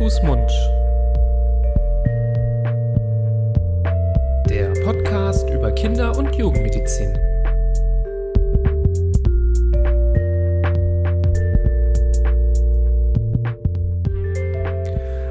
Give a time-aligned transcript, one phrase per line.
[0.00, 0.50] Fuß, Mund.
[4.48, 7.18] Der Podcast über Kinder- und Jugendmedizin.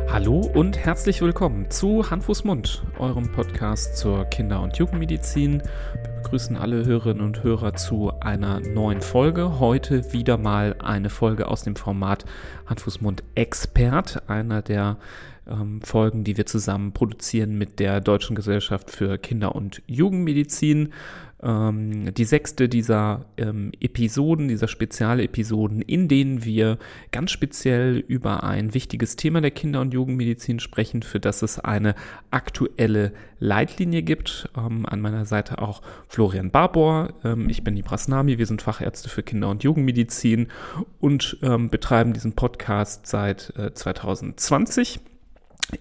[0.07, 5.63] Hallo und herzlich willkommen zu Hand, Fuß, Mund, eurem Podcast zur Kinder- und Jugendmedizin.
[6.03, 9.59] Wir begrüßen alle Hörerinnen und Hörer zu einer neuen Folge.
[9.59, 12.25] Heute wieder mal eine Folge aus dem Format
[12.65, 14.97] Hand, Fuß, Mund Expert, einer der
[15.47, 20.93] ähm, Folgen, die wir zusammen produzieren mit der Deutschen Gesellschaft für Kinder- und Jugendmedizin
[21.41, 26.77] ähm, die sechste dieser ähm, Episoden, dieser Spezialepisoden, in denen wir
[27.11, 31.95] ganz speziell über ein wichtiges Thema der Kinder- und Jugendmedizin sprechen, für das es eine
[32.31, 34.49] aktuelle Leitlinie gibt.
[34.57, 37.13] Ähm, an meiner Seite auch Florian Barbour.
[37.23, 40.47] Ähm, ich bin die Brasnami, wir sind Fachärzte für Kinder- und Jugendmedizin
[40.99, 44.99] und ähm, betreiben diesen Podcast seit äh, 2020.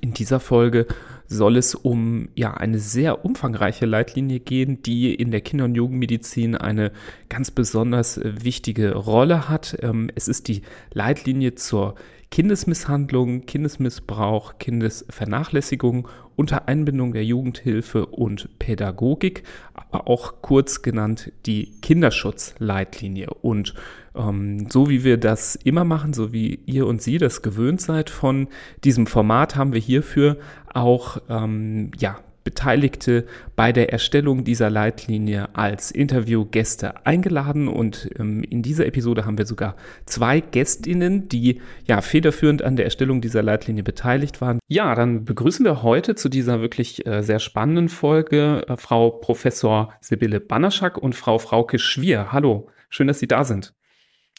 [0.00, 0.86] In dieser Folge
[1.26, 6.56] soll es um ja eine sehr umfangreiche Leitlinie gehen, die in der Kinder- und Jugendmedizin
[6.56, 6.90] eine
[7.28, 9.76] ganz besonders wichtige Rolle hat.
[9.82, 11.94] Ähm, es ist die Leitlinie zur
[12.30, 19.42] Kindesmisshandlung, Kindesmissbrauch, Kindesvernachlässigung unter Einbindung der Jugendhilfe und Pädagogik,
[19.74, 23.28] aber auch kurz genannt die Kinderschutzleitlinie.
[23.42, 23.74] Und
[24.14, 28.10] ähm, so wie wir das immer machen, so wie ihr und Sie das gewöhnt seid
[28.10, 28.48] von
[28.84, 30.36] diesem Format, haben wir hierfür
[30.72, 32.18] auch ähm, ja,
[32.48, 39.36] Beteiligte bei der Erstellung dieser Leitlinie als Interviewgäste eingeladen und ähm, in dieser Episode haben
[39.36, 44.60] wir sogar zwei Gästinnen, die ja federführend an der Erstellung dieser Leitlinie beteiligt waren.
[44.66, 49.92] Ja, dann begrüßen wir heute zu dieser wirklich äh, sehr spannenden Folge äh, Frau Professor
[50.00, 52.32] Sibylle Banaschak und Frau Frauke Schwier.
[52.32, 53.74] Hallo, schön, dass Sie da sind.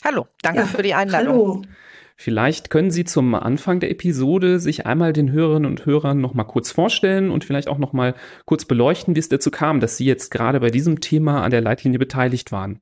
[0.03, 1.33] Hallo, danke ja, für die Einladung.
[1.33, 1.61] Hallo.
[2.21, 6.43] Vielleicht können Sie zum Anfang der Episode sich einmal den Hörerinnen und Hörern noch mal
[6.43, 8.13] kurz vorstellen und vielleicht auch noch mal
[8.43, 11.61] kurz beleuchten, wie es dazu kam, dass Sie jetzt gerade bei diesem Thema an der
[11.61, 12.81] Leitlinie beteiligt waren.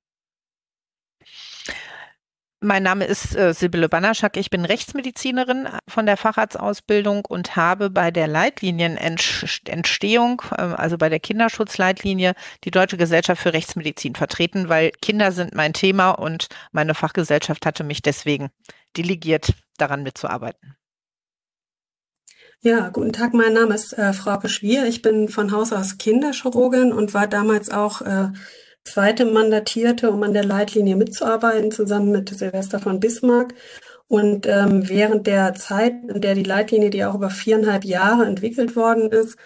[2.61, 4.37] Mein Name ist äh, Sibylle Banaschak.
[4.37, 11.19] Ich bin Rechtsmedizinerin von der Facharztausbildung und habe bei der Leitlinienentstehung, äh, also bei der
[11.19, 12.33] Kinderschutzleitlinie,
[12.63, 17.83] die Deutsche Gesellschaft für Rechtsmedizin vertreten, weil Kinder sind mein Thema und meine Fachgesellschaft hatte
[17.83, 18.49] mich deswegen
[18.97, 20.75] delegiert, daran mitzuarbeiten.
[22.61, 24.87] Ja, guten Tag, mein Name ist äh, Frau Beschwier.
[24.87, 28.29] Ich bin von Haus aus Kinderchirurgin und war damals auch äh,
[28.83, 33.53] zweite Mandatierte, um an der Leitlinie mitzuarbeiten, zusammen mit Silvester von Bismarck.
[34.07, 38.75] Und ähm, während der Zeit, in der die Leitlinie, die auch über viereinhalb Jahre entwickelt
[38.75, 39.37] worden ist,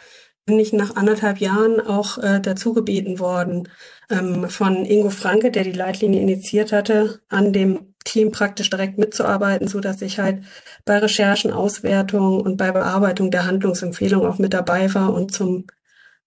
[0.45, 3.67] bin ich nach anderthalb Jahren auch äh, dazu gebeten worden,
[4.09, 9.67] ähm, von Ingo Franke, der die Leitlinie initiiert hatte, an dem Team praktisch direkt mitzuarbeiten,
[9.67, 10.43] so dass ich halt
[10.85, 15.67] bei Recherchen, Auswertung und bei Bearbeitung der Handlungsempfehlung auch mit dabei war und zum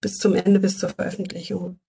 [0.01, 1.79] bis zum Ende, bis zur Veröffentlichung.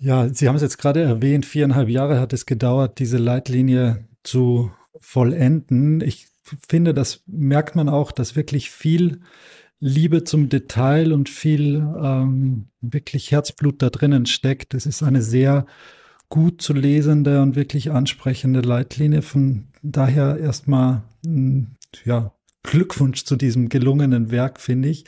[0.00, 4.70] Ja, Sie haben es jetzt gerade erwähnt, viereinhalb Jahre hat es gedauert, diese Leitlinie zu
[5.00, 6.00] vollenden.
[6.00, 6.28] Ich
[6.68, 9.20] finde, das merkt man auch, dass wirklich viel
[9.80, 14.74] Liebe zum Detail und viel ähm, wirklich Herzblut da drinnen steckt.
[14.74, 15.66] Es ist eine sehr
[16.28, 19.22] gut zu lesende und wirklich ansprechende Leitlinie.
[19.22, 25.04] Von daher erstmal hm, ja, Glückwunsch zu diesem gelungenen Werk, finde ich.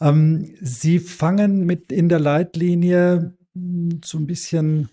[0.00, 3.36] Ähm, Sie fangen mit in der Leitlinie
[4.04, 4.88] so ein bisschen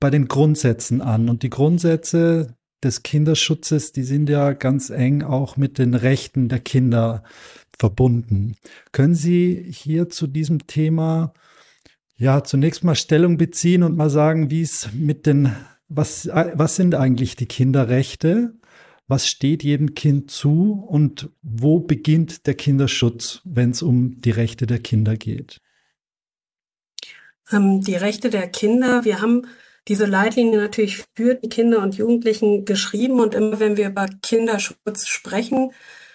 [0.00, 1.28] bei den Grundsätzen an.
[1.28, 6.58] Und die Grundsätze des Kinderschutzes, die sind ja ganz eng auch mit den Rechten der
[6.60, 7.22] Kinder
[7.78, 8.56] verbunden.
[8.90, 11.32] Können Sie hier zu diesem Thema
[12.22, 15.54] ja zunächst mal Stellung beziehen und mal sagen, wie es mit den,
[15.88, 18.54] was, was sind eigentlich die Kinderrechte?
[19.08, 24.66] Was steht jedem Kind zu und wo beginnt der Kinderschutz, wenn es um die Rechte
[24.66, 25.60] der Kinder geht?
[27.52, 29.04] ähm, die Rechte der Kinder.
[29.04, 29.46] Wir haben
[29.88, 35.06] diese Leitlinie natürlich für die Kinder und Jugendlichen geschrieben und immer wenn wir über Kinderschutz
[35.06, 35.72] sprechen,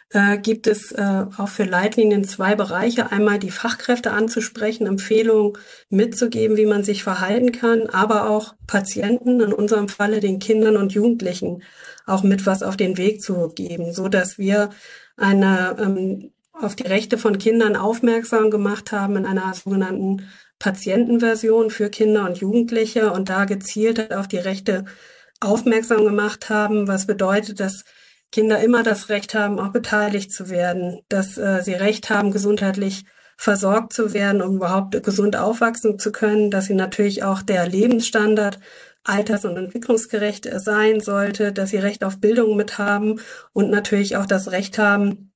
[0.09, 3.11] äh, gibt es äh, auch für Leitlinien zwei Bereiche.
[3.11, 5.53] Einmal die Fachkräfte anzusprechen, Empfehlungen
[5.89, 10.93] mitzugeben, wie man sich verhalten kann, aber auch Patienten, in unserem Falle den Kindern und
[10.93, 11.63] Jugendlichen,
[12.05, 14.69] auch mit was auf den Weg zu geben, so dass wir
[15.17, 20.27] eine ähm, auf die Rechte von Kindern aufmerksam gemacht haben in einer sogenannten
[20.59, 24.85] Patientenversion für Kinder und Jugendliche und da gezielt auf die Rechte
[25.39, 27.83] aufmerksam gemacht haben, was bedeutet, dass
[28.31, 33.05] Kinder immer das Recht haben, auch beteiligt zu werden, dass äh, sie Recht haben, gesundheitlich
[33.37, 38.59] versorgt zu werden, um überhaupt gesund aufwachsen zu können, dass sie natürlich auch der Lebensstandard
[39.03, 43.21] alters- und entwicklungsgerecht sein sollte, dass sie Recht auf Bildung mit haben
[43.53, 45.31] und natürlich auch das Recht haben,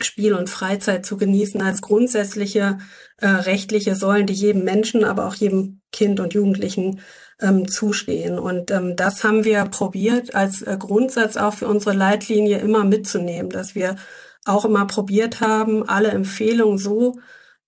[0.00, 2.78] Spiel und Freizeit zu genießen als grundsätzliche
[3.16, 7.00] äh, rechtliche Säulen, die jedem Menschen, aber auch jedem Kind und Jugendlichen
[7.40, 8.38] ähm, zustehen.
[8.38, 13.50] Und ähm, das haben wir probiert als äh, Grundsatz auch für unsere Leitlinie immer mitzunehmen,
[13.50, 13.96] dass wir
[14.44, 17.18] auch immer probiert haben, alle Empfehlungen so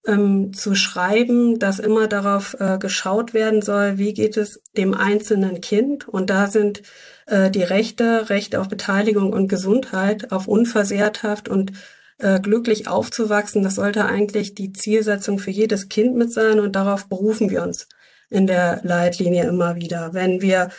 [0.07, 5.61] ähm, zu schreiben, dass immer darauf äh, geschaut werden soll, wie geht es dem einzelnen
[5.61, 6.09] Kind.
[6.09, 6.83] Und da sind
[7.27, 11.73] äh, die Rechte, Rechte auf Beteiligung und Gesundheit, auf Unversehrthaft und
[12.19, 17.09] äh, glücklich aufzuwachsen, das sollte eigentlich die Zielsetzung für jedes Kind mit sein und darauf
[17.09, 17.89] berufen wir uns
[18.31, 20.15] in der Leitlinie immer wieder.
[20.15, 20.71] Wenn wir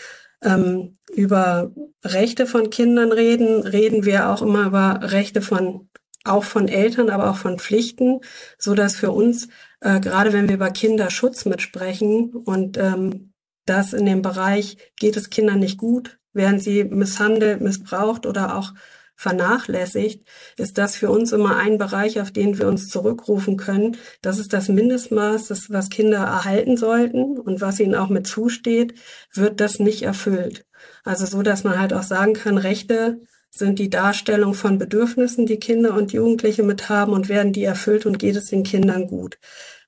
[0.44, 1.72] ähm, über
[2.04, 5.88] Rechte von Kindern reden, reden wir auch immer über Rechte von
[6.24, 8.20] auch von Eltern, aber auch von Pflichten,
[8.60, 9.48] so dass für uns
[9.82, 13.34] äh, gerade wenn wir über Kinderschutz mitsprechen und ähm,
[13.66, 18.74] das in dem Bereich geht es Kindern nicht gut, werden sie misshandelt, missbraucht oder auch
[19.22, 20.26] vernachlässigt,
[20.58, 23.98] ist das für uns immer ein Bereich, auf den wir uns zurückrufen können.
[24.24, 28.96] Das ist das Mindestmaß, das, was Kinder erhalten sollten und was ihnen auch mit zusteht,
[29.32, 30.66] wird das nicht erfüllt.
[31.04, 33.22] Also so, dass man halt auch sagen kann, Rechte
[33.52, 38.08] sind die Darstellung von Bedürfnissen, die Kinder und Jugendliche mit haben und werden die erfüllt
[38.08, 39.38] und geht es den Kindern gut.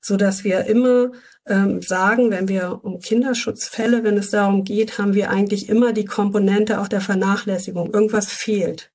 [0.00, 1.10] So dass wir immer
[1.46, 6.04] ähm, sagen, wenn wir um Kinderschutzfälle, wenn es darum geht, haben wir eigentlich immer die
[6.04, 7.92] Komponente auch der Vernachlässigung.
[7.92, 8.93] Irgendwas fehlt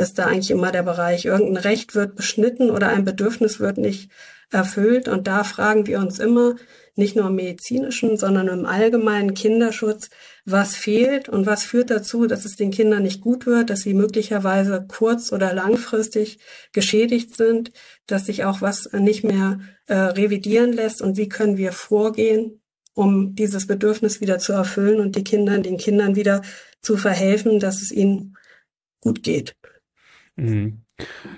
[0.00, 1.24] ist da eigentlich immer der Bereich.
[1.24, 4.10] Irgendein Recht wird beschnitten oder ein Bedürfnis wird nicht
[4.50, 5.08] erfüllt.
[5.08, 6.56] Und da fragen wir uns immer,
[6.96, 10.10] nicht nur im medizinischen, sondern im allgemeinen Kinderschutz,
[10.44, 13.94] was fehlt und was führt dazu, dass es den Kindern nicht gut wird, dass sie
[13.94, 16.38] möglicherweise kurz- oder langfristig
[16.72, 17.72] geschädigt sind,
[18.06, 22.60] dass sich auch was nicht mehr äh, revidieren lässt und wie können wir vorgehen,
[22.92, 26.42] um dieses Bedürfnis wieder zu erfüllen und die Kinder, den Kindern wieder
[26.82, 28.36] zu verhelfen, dass es ihnen
[29.00, 29.54] gut geht.
[30.40, 30.82] Mhm.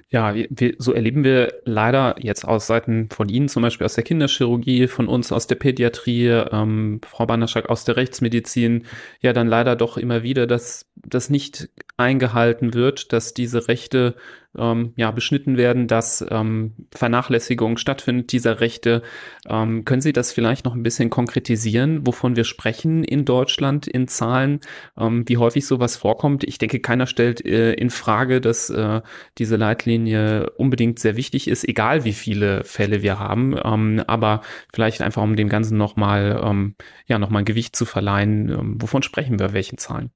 [0.08, 3.94] Ja, wir, wir, so erleben wir leider jetzt aus Seiten von Ihnen, zum Beispiel aus
[3.94, 8.84] der Kinderchirurgie, von uns aus der Pädiatrie, ähm, Frau Banderschak aus der Rechtsmedizin,
[9.20, 14.16] ja dann leider doch immer wieder, dass das nicht eingehalten wird, dass diese Rechte
[14.56, 19.02] ähm, ja, beschnitten werden, dass ähm, Vernachlässigung stattfindet dieser Rechte.
[19.48, 24.08] Ähm, können Sie das vielleicht noch ein bisschen konkretisieren, wovon wir sprechen in Deutschland in
[24.08, 24.60] Zahlen,
[24.98, 26.44] ähm, wie häufig sowas vorkommt?
[26.44, 29.00] Ich denke, keiner stellt äh, in Frage, dass äh,
[29.38, 33.56] diese Leitlinie unbedingt sehr wichtig ist, egal wie viele Fälle wir haben.
[33.64, 36.74] Ähm, aber vielleicht einfach, um dem Ganzen nochmal ähm,
[37.06, 40.10] ja, noch ein Gewicht zu verleihen, ähm, wovon sprechen wir, welchen Zahlen?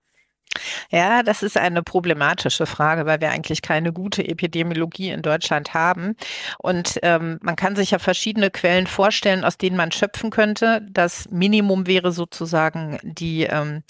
[0.90, 6.16] Ja, das ist eine problematische Frage, weil wir eigentlich keine gute Epidemiologie in Deutschland haben.
[6.58, 10.86] Und ähm, man kann sich ja verschiedene Quellen vorstellen, aus denen man schöpfen könnte.
[10.90, 13.82] Das Minimum wäre sozusagen die ähm,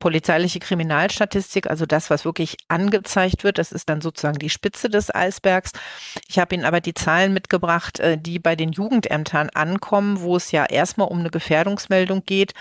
[0.00, 5.14] polizeiliche Kriminalstatistik, also das, was wirklich angezeigt wird, das ist dann sozusagen die Spitze des
[5.14, 5.72] Eisbergs.
[6.26, 10.50] Ich habe Ihnen aber die Zahlen mitgebracht, äh, die bei den Jugendämtern ankommen, wo es
[10.50, 12.54] ja erstmal um eine Gefährdungsmeldung geht.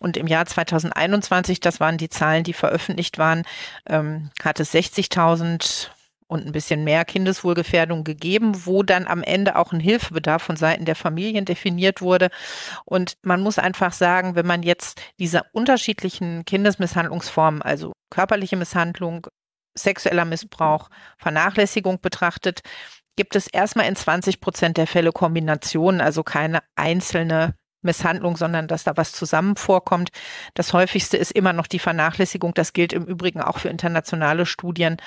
[0.00, 3.44] Und im Jahr 2021, das waren die Zahlen, die veröffentlicht waren,
[3.88, 5.90] ähm, hat es 60.000
[6.28, 10.84] und ein bisschen mehr Kindeswohlgefährdung gegeben, wo dann am Ende auch ein Hilfebedarf von Seiten
[10.84, 12.30] der Familien definiert wurde.
[12.84, 19.28] Und man muss einfach sagen, wenn man jetzt diese unterschiedlichen Kindesmisshandlungsformen, also körperliche Misshandlung,
[19.74, 20.88] sexueller Missbrauch,
[21.18, 22.62] Vernachlässigung betrachtet,
[23.16, 27.54] gibt es erstmal in 20 Prozent der Fälle Kombinationen, also keine einzelne
[27.86, 30.10] Misshandlung, sondern dass da was zusammen vorkommt.
[30.52, 32.52] Das häufigste ist immer noch die Vernachlässigung.
[32.52, 34.98] Das gilt im Übrigen auch für internationale Studien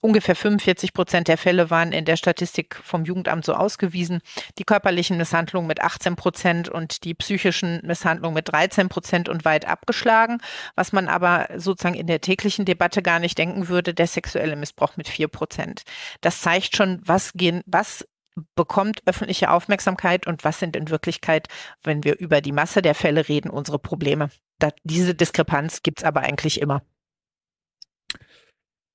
[0.00, 4.20] ungefähr 45 Prozent der Fälle waren in der Statistik vom Jugendamt so ausgewiesen.
[4.58, 9.66] Die körperlichen Misshandlungen mit 18 Prozent und die psychischen Misshandlungen mit 13 Prozent und weit
[9.66, 10.38] abgeschlagen.
[10.74, 14.96] Was man aber sozusagen in der täglichen Debatte gar nicht denken würde, der sexuelle Missbrauch
[14.96, 15.82] mit 4 Prozent.
[16.20, 18.06] Das zeigt schon, was gehen, was
[18.54, 21.48] bekommt öffentliche Aufmerksamkeit und was sind in Wirklichkeit,
[21.82, 24.30] wenn wir über die Masse der Fälle reden, unsere Probleme.
[24.58, 26.82] Da, diese Diskrepanz gibt's aber eigentlich immer.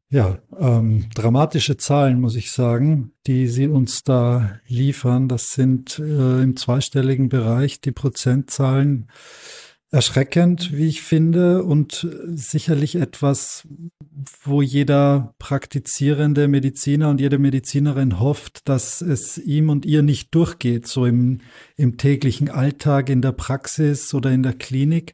[0.09, 5.27] Ja, ähm, dramatische Zahlen, muss ich sagen, die Sie uns da liefern.
[5.27, 9.09] Das sind äh, im zweistelligen Bereich die Prozentzahlen
[9.93, 13.67] erschreckend, wie ich finde, und sicherlich etwas,
[14.43, 20.87] wo jeder praktizierende Mediziner und jede Medizinerin hofft, dass es ihm und ihr nicht durchgeht,
[20.87, 21.41] so im,
[21.75, 25.13] im täglichen Alltag, in der Praxis oder in der Klinik.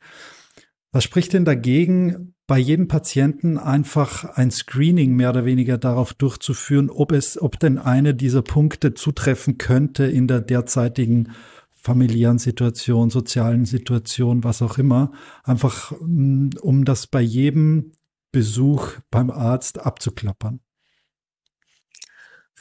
[0.93, 6.89] Was spricht denn dagegen, bei jedem Patienten einfach ein Screening mehr oder weniger darauf durchzuführen,
[6.89, 11.33] ob es, ob denn eine dieser Punkte zutreffen könnte in der derzeitigen
[11.81, 15.11] familiären Situation, sozialen Situation, was auch immer,
[15.43, 17.93] einfach mm, um das bei jedem
[18.31, 20.59] Besuch beim Arzt abzuklappern.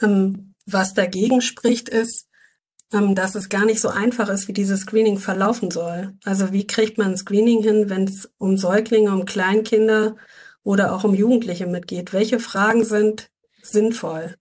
[0.01, 2.27] Ähm, was dagegen spricht, ist,
[2.91, 6.13] ähm, dass es gar nicht so einfach ist, wie dieses Screening verlaufen soll.
[6.23, 10.15] Also wie kriegt man ein Screening hin, wenn es um Säuglinge, um Kleinkinder
[10.63, 12.13] oder auch um Jugendliche mitgeht?
[12.13, 13.29] Welche Fragen sind
[13.61, 14.35] sinnvoll?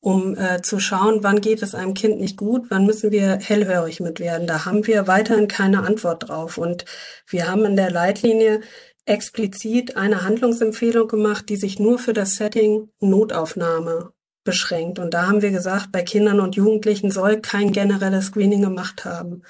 [0.00, 4.00] Um äh, zu schauen, wann geht es einem Kind nicht gut, wann müssen wir hellhörig
[4.00, 4.46] mit werden.
[4.46, 6.58] Da haben wir weiterhin keine Antwort drauf.
[6.58, 6.84] Und
[7.26, 8.60] wir haben in der Leitlinie
[9.04, 14.12] explizit eine Handlungsempfehlung gemacht, die sich nur für das Setting Notaufnahme
[14.44, 14.98] beschränkt.
[14.98, 19.42] Und da haben wir gesagt, bei Kindern und Jugendlichen soll kein generelles Screening gemacht haben.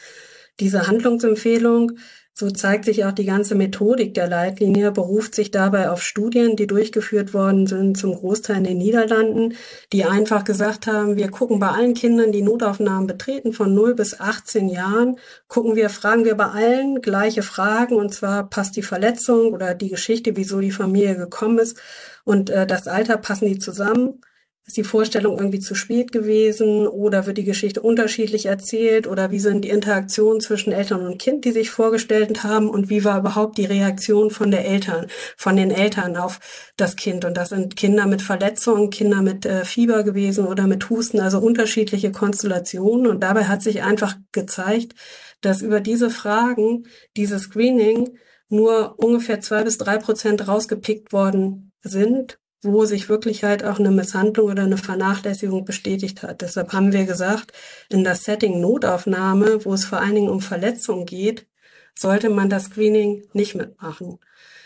[0.60, 1.92] Diese Handlungsempfehlung
[2.38, 6.68] so zeigt sich auch die ganze Methodik der Leitlinie, beruft sich dabei auf Studien, die
[6.68, 9.54] durchgeführt worden sind, zum Großteil in den Niederlanden,
[9.92, 14.20] die einfach gesagt haben, wir gucken bei allen Kindern, die Notaufnahmen betreten, von 0 bis
[14.20, 15.16] 18 Jahren,
[15.48, 19.88] gucken wir, fragen wir bei allen gleiche Fragen, und zwar passt die Verletzung oder die
[19.88, 21.76] Geschichte, wieso die Familie gekommen ist
[22.22, 24.20] und äh, das Alter, passen die zusammen
[24.68, 29.38] ist die Vorstellung irgendwie zu spät gewesen oder wird die Geschichte unterschiedlich erzählt oder wie
[29.38, 33.56] sind die Interaktionen zwischen Eltern und Kind, die sich vorgestellt haben und wie war überhaupt
[33.56, 35.06] die Reaktion von der Eltern,
[35.38, 36.38] von den Eltern auf
[36.76, 37.24] das Kind?
[37.24, 41.38] Und das sind Kinder mit Verletzungen, Kinder mit äh, Fieber gewesen oder mit Husten, also
[41.38, 43.06] unterschiedliche Konstellationen.
[43.06, 44.92] Und dabei hat sich einfach gezeigt,
[45.40, 46.84] dass über diese Fragen,
[47.16, 48.18] dieses Screening
[48.50, 53.90] nur ungefähr zwei bis drei Prozent rausgepickt worden sind wo sich wirklich halt auch eine
[53.90, 56.42] Misshandlung oder eine Vernachlässigung bestätigt hat.
[56.42, 57.52] Deshalb haben wir gesagt,
[57.88, 61.46] in das Setting Notaufnahme, wo es vor allen Dingen um Verletzungen geht,
[61.94, 64.18] sollte man das Screening nicht mitmachen.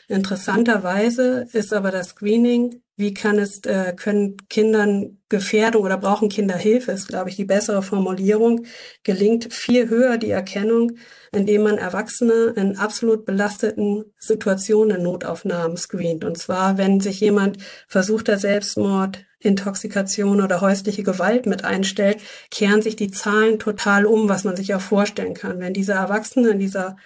[0.09, 6.57] Interessanterweise ist aber das Screening, wie kann es, äh, können Kindern Gefährdung oder brauchen Kinder
[6.57, 8.67] Hilfe, ist, glaube ich, die bessere Formulierung,
[9.03, 10.93] gelingt viel höher die Erkennung,
[11.33, 16.25] indem man Erwachsene in absolut belasteten Situationen Notaufnahmen screent.
[16.25, 17.59] Und zwar, wenn sich jemand
[17.89, 22.19] versuchter Selbstmord, Intoxikation oder häusliche Gewalt mit einstellt,
[22.51, 25.61] kehren sich die Zahlen total um, was man sich auch vorstellen kann.
[25.61, 26.97] Wenn diese Erwachsene in dieser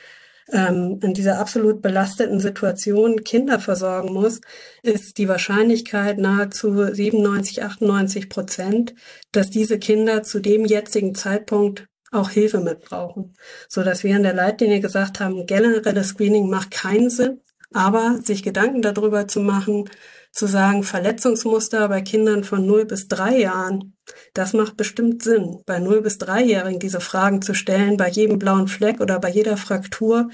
[0.52, 4.40] ähm, in dieser absolut belasteten Situation Kinder versorgen muss,
[4.82, 8.94] ist die Wahrscheinlichkeit nahezu 97, 98 Prozent,
[9.32, 13.34] dass diese Kinder zu dem jetzigen Zeitpunkt auch Hilfe mitbrauchen.
[13.68, 17.40] So dass wir in der Leitlinie gesagt haben, generelles Screening macht keinen Sinn,
[17.72, 19.90] aber sich Gedanken darüber zu machen,
[20.36, 23.96] zu sagen, Verletzungsmuster bei Kindern von 0 bis 3 Jahren,
[24.34, 28.68] das macht bestimmt Sinn, bei 0 bis 3-Jährigen diese Fragen zu stellen, bei jedem blauen
[28.68, 30.28] Fleck oder bei jeder Fraktur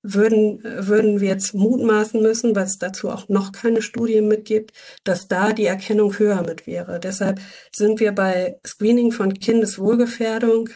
[0.00, 4.70] würden, würden wir jetzt mutmaßen müssen, weil es dazu auch noch keine Studien mitgibt,
[5.02, 7.00] dass da die Erkennung höher mit wäre.
[7.00, 7.40] Deshalb
[7.74, 10.68] sind wir bei Screening von Kindeswohlgefährdung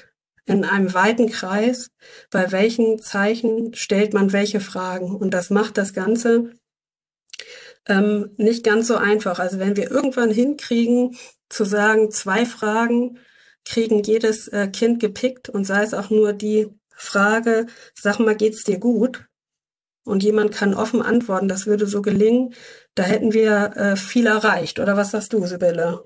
[0.44, 1.86] in einem weiten Kreis,
[2.32, 5.14] bei welchen Zeichen stellt man welche Fragen.
[5.14, 6.50] Und das macht das Ganze
[7.86, 9.38] ähm, nicht ganz so einfach.
[9.38, 11.16] Also wenn wir irgendwann hinkriegen,
[11.48, 13.18] zu sagen, zwei Fragen
[13.64, 18.64] kriegen jedes äh, Kind gepickt und sei es auch nur die Frage, sag mal, geht's
[18.64, 19.26] dir gut?
[20.04, 22.54] Und jemand kann offen antworten, das würde so gelingen,
[22.94, 24.80] da hätten wir äh, viel erreicht.
[24.80, 26.04] Oder was sagst du, Sibylle?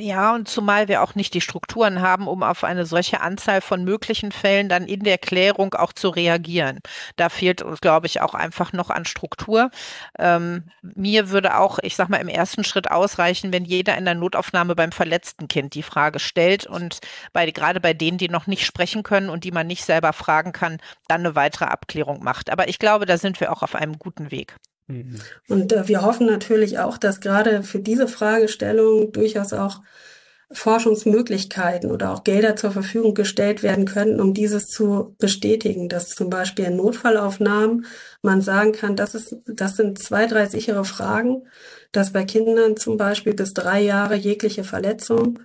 [0.00, 3.82] Ja, und zumal wir auch nicht die Strukturen haben, um auf eine solche Anzahl von
[3.82, 6.78] möglichen Fällen dann in der Klärung auch zu reagieren.
[7.16, 9.72] Da fehlt uns, glaube ich, auch einfach noch an Struktur.
[10.16, 14.14] Ähm, mir würde auch, ich sag mal, im ersten Schritt ausreichen, wenn jeder in der
[14.14, 17.00] Notaufnahme beim verletzten Kind die Frage stellt und
[17.32, 20.52] bei, gerade bei denen, die noch nicht sprechen können und die man nicht selber fragen
[20.52, 20.78] kann,
[21.08, 22.50] dann eine weitere Abklärung macht.
[22.50, 24.54] Aber ich glaube, da sind wir auch auf einem guten Weg.
[24.88, 25.16] Mhm.
[25.48, 29.80] Und äh, wir hoffen natürlich auch, dass gerade für diese Fragestellung durchaus auch
[30.50, 36.30] Forschungsmöglichkeiten oder auch Gelder zur Verfügung gestellt werden können, um dieses zu bestätigen, dass zum
[36.30, 37.84] Beispiel in Notfallaufnahmen
[38.22, 41.46] man sagen kann, das ist, das sind zwei, drei sichere Fragen,
[41.92, 45.40] dass bei Kindern zum Beispiel bis drei Jahre jegliche Verletzung,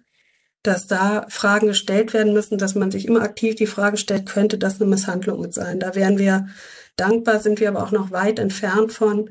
[0.64, 4.58] dass da Fragen gestellt werden müssen, dass man sich immer aktiv die Frage stellt, könnte
[4.58, 5.82] das eine Misshandlung sein?
[5.82, 6.48] Da wären wir
[6.96, 9.30] Dankbar sind wir aber auch noch weit entfernt von,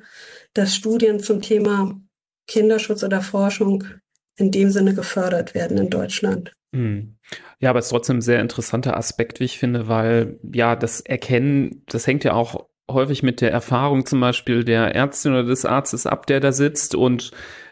[0.54, 2.00] dass Studien zum Thema
[2.46, 3.84] Kinderschutz oder Forschung
[4.36, 6.52] in dem Sinne gefördert werden in Deutschland.
[6.74, 7.16] Hm.
[7.60, 11.00] Ja, aber es ist trotzdem ein sehr interessanter Aspekt, wie ich finde, weil ja, das
[11.00, 15.64] Erkennen, das hängt ja auch häufig mit der Erfahrung zum Beispiel der Ärztin oder des
[15.64, 17.30] Arztes ab, der da sitzt und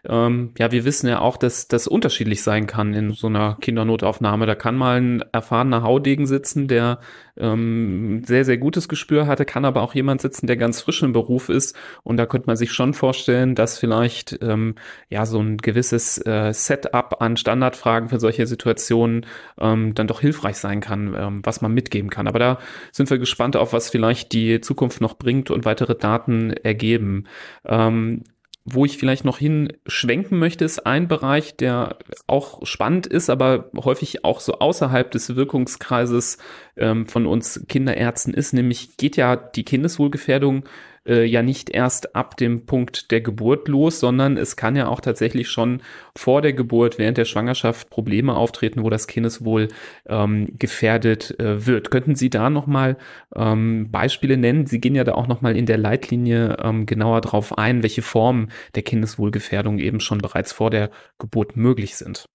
[0.09, 4.47] ähm, ja, wir wissen ja auch, dass das unterschiedlich sein kann in so einer Kindernotaufnahme.
[4.47, 7.01] Da kann mal ein erfahrener Haudegen sitzen, der
[7.37, 11.13] ähm, sehr, sehr gutes Gespür hatte, kann aber auch jemand sitzen, der ganz frisch im
[11.13, 11.77] Beruf ist.
[12.03, 14.75] Und da könnte man sich schon vorstellen, dass vielleicht ähm,
[15.09, 19.27] ja so ein gewisses äh, Setup an Standardfragen für solche Situationen
[19.59, 22.27] ähm, dann doch hilfreich sein kann, ähm, was man mitgeben kann.
[22.27, 22.59] Aber da
[22.93, 27.25] sind wir gespannt auf, was vielleicht die Zukunft noch bringt und weitere Daten ergeben.
[27.65, 28.25] Ähm,
[28.65, 34.25] wo ich vielleicht noch hinschwenken möchte, ist ein Bereich, der auch spannend ist, aber häufig
[34.25, 36.39] auch so außerhalb des Wirkungskreises
[36.77, 40.65] ähm, von uns Kinderärzten ist, nämlich geht ja die Kindeswohlgefährdung
[41.07, 45.01] äh, ja nicht erst ab dem Punkt der Geburt los, sondern es kann ja auch
[45.01, 45.83] tatsächlich schon
[46.17, 49.69] vor der Geburt, während der Schwangerschaft Probleme auftreten, wo das Kindeswohl
[50.07, 51.91] ähm, gefährdet äh, wird.
[51.91, 52.97] Könnten Sie da nochmal
[53.35, 54.67] ähm, Beispiele nennen?
[54.67, 58.51] Sie gehen ja da auch nochmal in der Leitlinie ähm, genauer drauf ein, welche Formen
[58.75, 62.29] der Kindeswohlgefährdung eben schon bereits vor der Geburt möglich sind.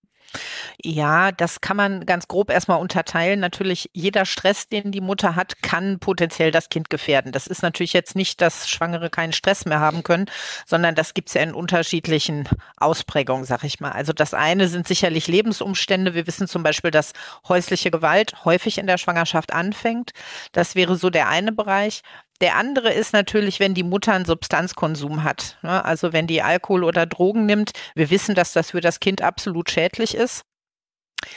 [0.82, 3.40] Ja, das kann man ganz grob erstmal unterteilen.
[3.40, 7.32] Natürlich, jeder Stress, den die Mutter hat, kann potenziell das Kind gefährden.
[7.32, 10.26] Das ist natürlich jetzt nicht, dass Schwangere keinen Stress mehr haben können,
[10.66, 13.92] sondern das gibt es ja in unterschiedlichen Ausprägungen, sag ich mal.
[13.92, 16.14] Also das eine sind sicherlich Lebensumstände.
[16.14, 17.14] Wir wissen zum Beispiel, dass
[17.48, 20.12] häusliche Gewalt häufig in der Schwangerschaft anfängt.
[20.52, 22.02] Das wäre so der eine Bereich.
[22.42, 25.58] Der andere ist natürlich, wenn die Mutter einen Substanzkonsum hat.
[25.62, 25.84] Ne?
[25.86, 27.72] Also wenn die Alkohol oder Drogen nimmt.
[27.96, 30.44] Wir wissen, dass das für das Kind absolut schädlich ist.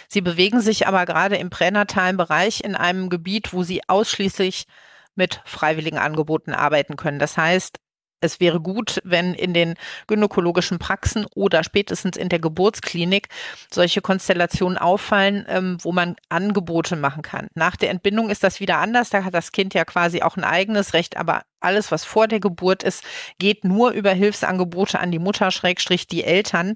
[0.09, 4.67] Sie bewegen sich aber gerade im pränatalen Bereich in einem Gebiet, wo sie ausschließlich
[5.14, 7.19] mit freiwilligen Angeboten arbeiten können.
[7.19, 7.78] Das heißt,
[8.20, 9.75] es wäre gut, wenn in den
[10.06, 13.28] gynäkologischen Praxen oder spätestens in der Geburtsklinik
[13.70, 17.48] solche Konstellationen auffallen, ähm, wo man Angebote machen kann.
[17.54, 19.10] Nach der Entbindung ist das wieder anders.
[19.10, 22.40] Da hat das Kind ja quasi auch ein eigenes Recht, aber alles, was vor der
[22.40, 23.04] Geburt ist,
[23.38, 26.74] geht nur über Hilfsangebote an die Mutter, Schrägstrich die Eltern.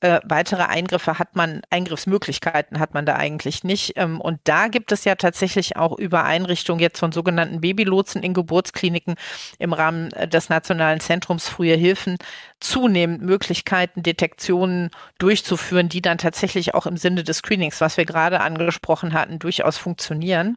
[0.00, 3.92] Äh, weitere Eingriffe hat man, Eingriffsmöglichkeiten hat man da eigentlich nicht.
[3.96, 8.34] Ähm, und da gibt es ja tatsächlich auch über Einrichtungen jetzt von sogenannten Babylotsen in
[8.34, 9.16] Geburtskliniken
[9.58, 12.16] im Rahmen äh, des Nationalen Zentrums Frühe Hilfen
[12.60, 18.40] zunehmend Möglichkeiten, Detektionen durchzuführen, die dann tatsächlich auch im Sinne des Screenings, was wir gerade
[18.40, 20.56] angesprochen hatten, durchaus funktionieren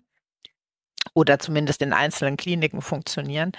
[1.13, 3.51] oder zumindest in einzelnen Kliniken funktionieren.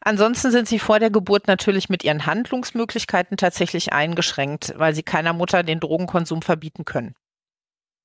[0.00, 5.32] Ansonsten sind sie vor der Geburt natürlich mit ihren Handlungsmöglichkeiten tatsächlich eingeschränkt, weil sie keiner
[5.32, 7.14] Mutter den Drogenkonsum verbieten können.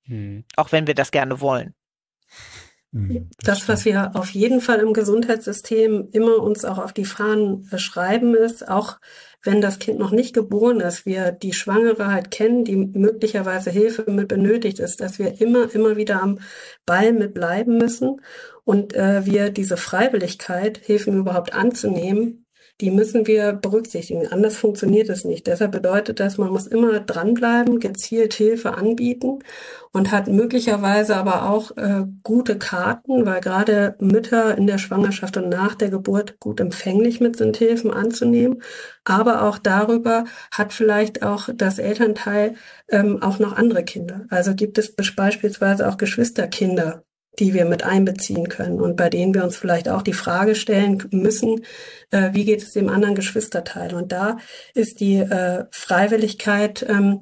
[0.05, 0.45] Hm.
[0.55, 1.73] Auch wenn wir das gerne wollen.
[2.93, 7.69] Hm, das, was wir auf jeden Fall im Gesundheitssystem immer uns auch auf die Fahnen
[7.77, 8.97] schreiben, ist, auch
[9.43, 14.09] wenn das Kind noch nicht geboren ist, wir die Schwangere halt kennen, die möglicherweise Hilfe
[14.09, 16.39] mit benötigt ist, dass wir immer, immer wieder am
[16.85, 18.21] Ball mit bleiben müssen
[18.67, 22.45] und äh, wir diese Freiwilligkeit, Hilfen überhaupt anzunehmen,
[22.81, 24.27] die müssen wir berücksichtigen.
[24.27, 25.47] Anders funktioniert es nicht.
[25.47, 29.39] Deshalb bedeutet das, man muss immer dranbleiben, gezielt Hilfe anbieten
[29.93, 35.47] und hat möglicherweise aber auch äh, gute Karten, weil gerade Mütter in der Schwangerschaft und
[35.47, 38.61] nach der Geburt gut empfänglich mit sind, Hilfen anzunehmen.
[39.05, 42.55] Aber auch darüber hat vielleicht auch das Elternteil
[42.89, 44.25] ähm, auch noch andere Kinder.
[44.29, 47.05] Also gibt es beispielsweise auch Geschwisterkinder,
[47.39, 51.03] die wir mit einbeziehen können und bei denen wir uns vielleicht auch die Frage stellen
[51.11, 51.63] müssen,
[52.11, 53.93] äh, wie geht es dem anderen Geschwisterteil?
[53.93, 54.37] Und da
[54.73, 57.21] ist die äh, Freiwilligkeit ähm,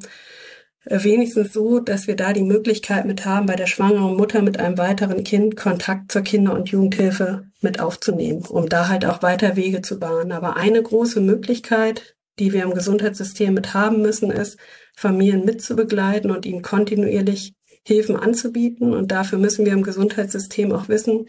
[0.85, 4.77] wenigstens so, dass wir da die Möglichkeit mit haben, bei der schwangeren Mutter mit einem
[4.77, 9.81] weiteren Kind Kontakt zur Kinder- und Jugendhilfe mit aufzunehmen, um da halt auch weiter Wege
[9.81, 10.31] zu bahnen.
[10.31, 14.59] Aber eine große Möglichkeit, die wir im Gesundheitssystem mit haben müssen, ist,
[14.95, 17.54] Familien mitzubegleiten und ihnen kontinuierlich
[17.85, 18.93] Hilfen anzubieten.
[18.93, 21.27] Und dafür müssen wir im Gesundheitssystem auch wissen,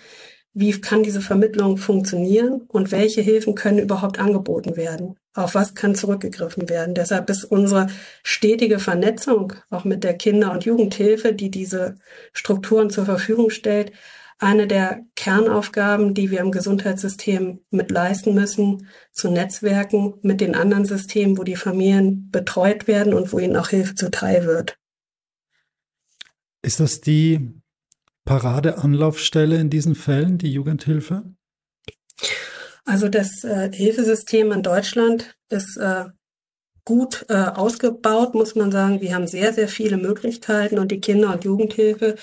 [0.59, 5.17] wie kann diese Vermittlung funktionieren und welche Hilfen können überhaupt angeboten werden?
[5.35, 6.95] Auf was kann zurückgegriffen werden?
[6.95, 7.89] Deshalb ist unsere
[8.23, 11.97] stetige Vernetzung auch mit der Kinder- und Jugendhilfe, die diese
[12.33, 13.93] Strukturen zur Verfügung stellt,
[14.39, 20.87] eine der Kernaufgaben, die wir im Gesundheitssystem mit leisten müssen, zu Netzwerken mit den anderen
[20.87, 24.79] Systemen, wo die Familien betreut werden und wo ihnen auch Hilfe zuteil wird.
[26.67, 27.63] Ist das die
[28.25, 31.23] Paradeanlaufstelle in diesen Fällen, die Jugendhilfe?
[32.85, 36.07] Also das äh, Hilfesystem in Deutschland ist äh,
[36.87, 39.01] gut äh, ausgebaut, muss man sagen.
[39.01, 42.15] Wir haben sehr, sehr viele Möglichkeiten und die Kinder- und Jugendhilfe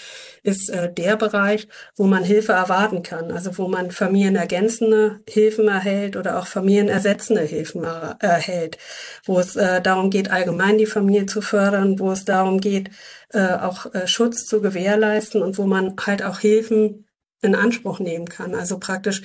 [0.41, 3.29] ist äh, der Bereich, wo man Hilfe erwarten kann.
[3.31, 8.77] Also wo man familienergänzende Hilfen erhält oder auch familienersetzende Hilfen er erhält,
[9.25, 12.89] wo es äh, darum geht, allgemein die Familie zu fördern, wo es darum geht,
[13.33, 17.07] äh, auch äh, Schutz zu gewährleisten und wo man halt auch Hilfen
[17.41, 18.55] in Anspruch nehmen kann.
[18.55, 19.21] Also praktisch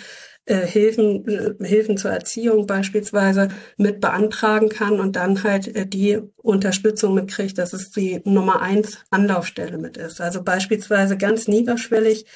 [0.49, 6.21] äh, Hilfen, äh, Hilfen zur Erziehung beispielsweise mit beantragen kann und dann halt äh, die
[6.37, 10.21] Unterstützung mitkriegt, dass es die Nummer eins Anlaufstelle mit ist.
[10.21, 12.27] Also beispielsweise ganz niederschwellig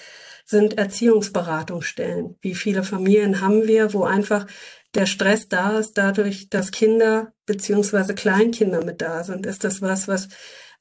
[0.44, 2.36] sind Erziehungsberatungsstellen.
[2.40, 4.46] Wie viele Familien haben wir, wo einfach
[4.94, 10.06] der Stress da ist, dadurch, dass Kinder beziehungsweise Kleinkinder mit da sind, ist das was,
[10.06, 10.28] was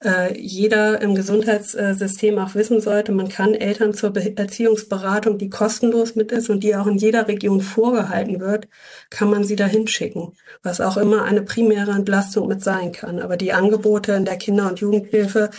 [0.04, 3.12] äh, jeder im Gesundheitssystem auch wissen sollte.
[3.12, 7.28] Man kann Eltern zur Be Erziehungsberatung, die kostenlos mit ist und die auch in jeder
[7.28, 8.68] Region vorgehalten wird,
[9.10, 10.34] kann man sie dahin schicken,
[10.64, 13.20] was auch immer eine primäre Entlastung mit sein kann.
[13.20, 15.52] Aber die Angebote in der Kinder- und Jugendhilfe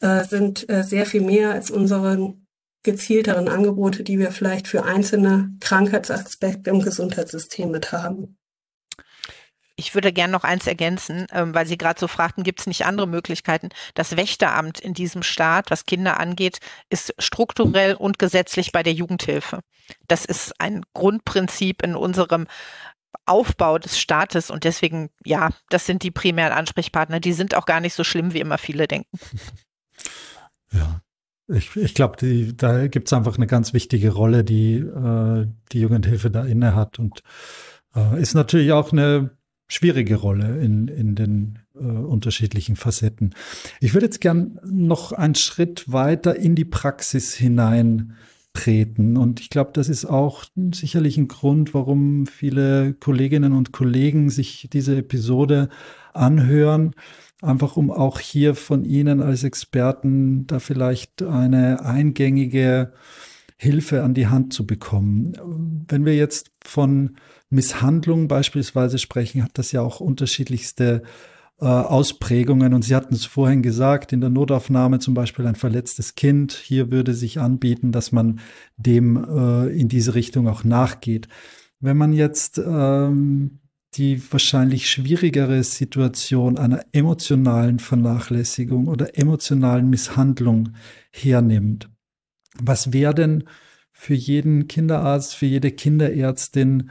[0.00, 2.34] äh, sind äh, sehr viel mehr als unsere
[2.84, 8.36] gezielteren Angebote, die wir vielleicht für einzelne Krankheitsaspekte im Gesundheitssystem mit haben.
[9.76, 12.86] Ich würde gerne noch eins ergänzen, ähm, weil Sie gerade so fragten, gibt es nicht
[12.86, 13.70] andere Möglichkeiten?
[13.94, 16.60] Das Wächteramt in diesem Staat, was Kinder angeht,
[16.90, 19.60] ist strukturell und gesetzlich bei der Jugendhilfe.
[20.06, 22.46] Das ist ein Grundprinzip in unserem
[23.26, 27.20] Aufbau des Staates und deswegen, ja, das sind die primären Ansprechpartner.
[27.20, 29.18] Die sind auch gar nicht so schlimm, wie immer viele denken.
[30.72, 31.02] Ja,
[31.46, 32.16] ich, ich glaube,
[32.56, 36.98] da gibt es einfach eine ganz wichtige Rolle, die äh, die Jugendhilfe da inne hat
[36.98, 37.22] und
[37.94, 39.30] äh, ist natürlich auch eine
[39.68, 43.34] schwierige Rolle in, in den äh, unterschiedlichen Facetten.
[43.80, 48.14] Ich würde jetzt gern noch einen Schritt weiter in die Praxis hinein
[48.52, 49.16] treten.
[49.16, 54.68] Und ich glaube, das ist auch sicherlich ein Grund, warum viele Kolleginnen und Kollegen sich
[54.72, 55.68] diese Episode
[56.12, 56.94] anhören
[57.44, 62.92] einfach um auch hier von Ihnen als Experten da vielleicht eine eingängige
[63.56, 65.84] Hilfe an die Hand zu bekommen.
[65.88, 67.16] Wenn wir jetzt von
[67.50, 71.02] Misshandlung beispielsweise sprechen, hat das ja auch unterschiedlichste
[71.60, 72.74] äh, Ausprägungen.
[72.74, 76.52] Und Sie hatten es vorhin gesagt, in der Notaufnahme zum Beispiel ein verletztes Kind.
[76.52, 78.40] Hier würde sich anbieten, dass man
[78.76, 81.28] dem äh, in diese Richtung auch nachgeht.
[81.80, 83.60] Wenn man jetzt ähm,
[83.94, 90.70] die wahrscheinlich schwierigere Situation einer emotionalen Vernachlässigung oder emotionalen Misshandlung
[91.12, 91.88] hernimmt.
[92.60, 93.44] Was wäre denn
[93.92, 96.90] für jeden Kinderarzt, für jede Kinderärztin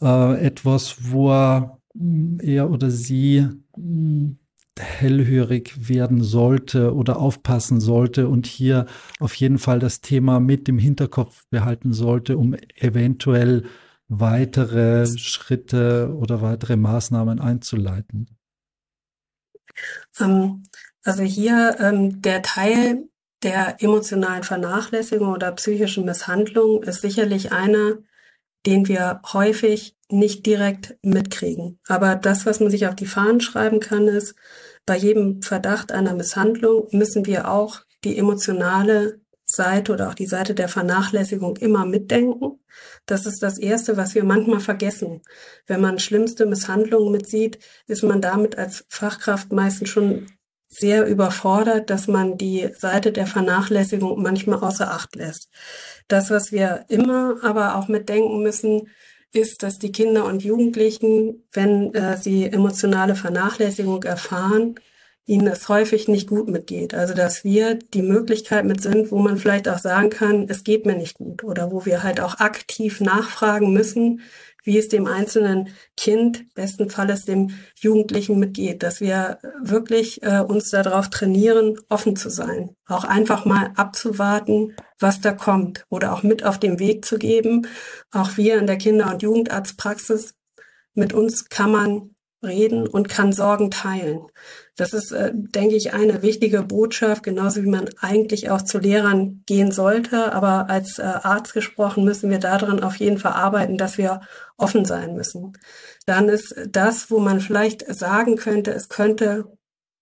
[0.00, 4.38] äh, etwas, wo er, hm, er oder sie hm,
[4.78, 8.86] hellhörig werden sollte oder aufpassen sollte und hier
[9.20, 13.64] auf jeden Fall das Thema mit im Hinterkopf behalten sollte, um eventuell
[14.08, 18.28] weitere Schritte oder weitere Maßnahmen einzuleiten?
[20.20, 20.62] Ähm,
[21.02, 23.08] also hier ähm, der Teil
[23.46, 27.98] der emotionalen Vernachlässigung oder psychischen Misshandlung ist sicherlich einer,
[28.66, 31.78] den wir häufig nicht direkt mitkriegen.
[31.86, 34.34] Aber das, was man sich auf die Fahnen schreiben kann, ist,
[34.84, 40.56] bei jedem Verdacht einer Misshandlung müssen wir auch die emotionale Seite oder auch die Seite
[40.56, 42.58] der Vernachlässigung immer mitdenken.
[43.06, 45.22] Das ist das Erste, was wir manchmal vergessen.
[45.68, 50.26] Wenn man schlimmste Misshandlungen mitsieht, ist man damit als Fachkraft meistens schon
[50.78, 55.50] sehr überfordert, dass man die Seite der Vernachlässigung manchmal außer Acht lässt.
[56.08, 58.88] Das, was wir immer aber auch mitdenken müssen,
[59.32, 64.76] ist, dass die Kinder und Jugendlichen, wenn äh, sie emotionale Vernachlässigung erfahren,
[65.26, 66.94] ihnen es häufig nicht gut mitgeht.
[66.94, 70.86] Also dass wir die Möglichkeit mit sind, wo man vielleicht auch sagen kann, es geht
[70.86, 74.20] mir nicht gut oder wo wir halt auch aktiv nachfragen müssen,
[74.66, 81.08] wie es dem einzelnen Kind, bestenfalls dem Jugendlichen mitgeht, dass wir wirklich äh, uns darauf
[81.08, 86.58] trainieren, offen zu sein, auch einfach mal abzuwarten, was da kommt oder auch mit auf
[86.58, 87.68] den Weg zu geben.
[88.10, 90.34] Auch wir in der Kinder- und Jugendarztpraxis,
[90.94, 94.26] mit uns kann man reden und kann Sorgen teilen.
[94.76, 99.42] Das ist, äh, denke ich, eine wichtige Botschaft, genauso wie man eigentlich auch zu Lehrern
[99.46, 100.32] gehen sollte.
[100.32, 104.20] Aber als äh, Arzt gesprochen müssen wir daran auf jeden Fall arbeiten, dass wir
[104.56, 105.54] offen sein müssen.
[106.04, 109.56] Dann ist das, wo man vielleicht sagen könnte, es könnte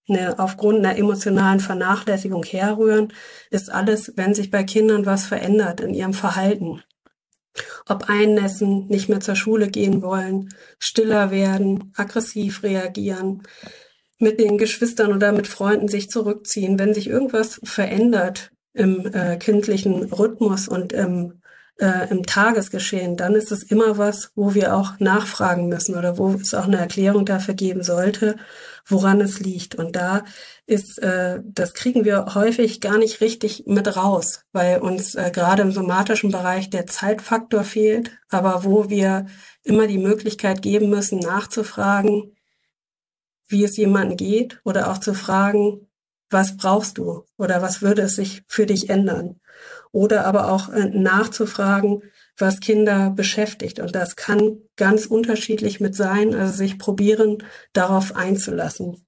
[0.08, 3.12] eine, aufgrund einer emotionalen Vernachlässigung herrühren,
[3.50, 6.82] ist alles, wenn sich bei Kindern was verändert in ihrem Verhalten.
[7.88, 13.42] Ob einnässen, nicht mehr zur Schule gehen wollen, stiller werden, aggressiv reagieren,
[14.18, 20.04] mit den Geschwistern oder mit Freunden sich zurückziehen, wenn sich irgendwas verändert im äh, kindlichen
[20.12, 21.40] Rhythmus und im,
[21.78, 26.30] äh, im Tagesgeschehen, dann ist es immer was, wo wir auch nachfragen müssen oder wo
[26.32, 28.36] es auch eine Erklärung dafür geben sollte,
[28.86, 29.74] woran es liegt.
[29.74, 30.24] Und da
[30.66, 35.62] ist, äh, das kriegen wir häufig gar nicht richtig mit raus, weil uns äh, gerade
[35.62, 39.26] im somatischen Bereich der Zeitfaktor fehlt, aber wo wir
[39.62, 42.36] immer die Möglichkeit geben müssen, nachzufragen,
[43.48, 45.88] wie es jemandem geht oder auch zu fragen,
[46.30, 49.40] was brauchst du oder was würde es sich für dich ändern?
[49.94, 52.02] Oder aber auch äh, nachzufragen,
[52.36, 53.78] was Kinder beschäftigt.
[53.78, 59.06] Und das kann ganz unterschiedlich mit sein, also sich probieren, darauf einzulassen.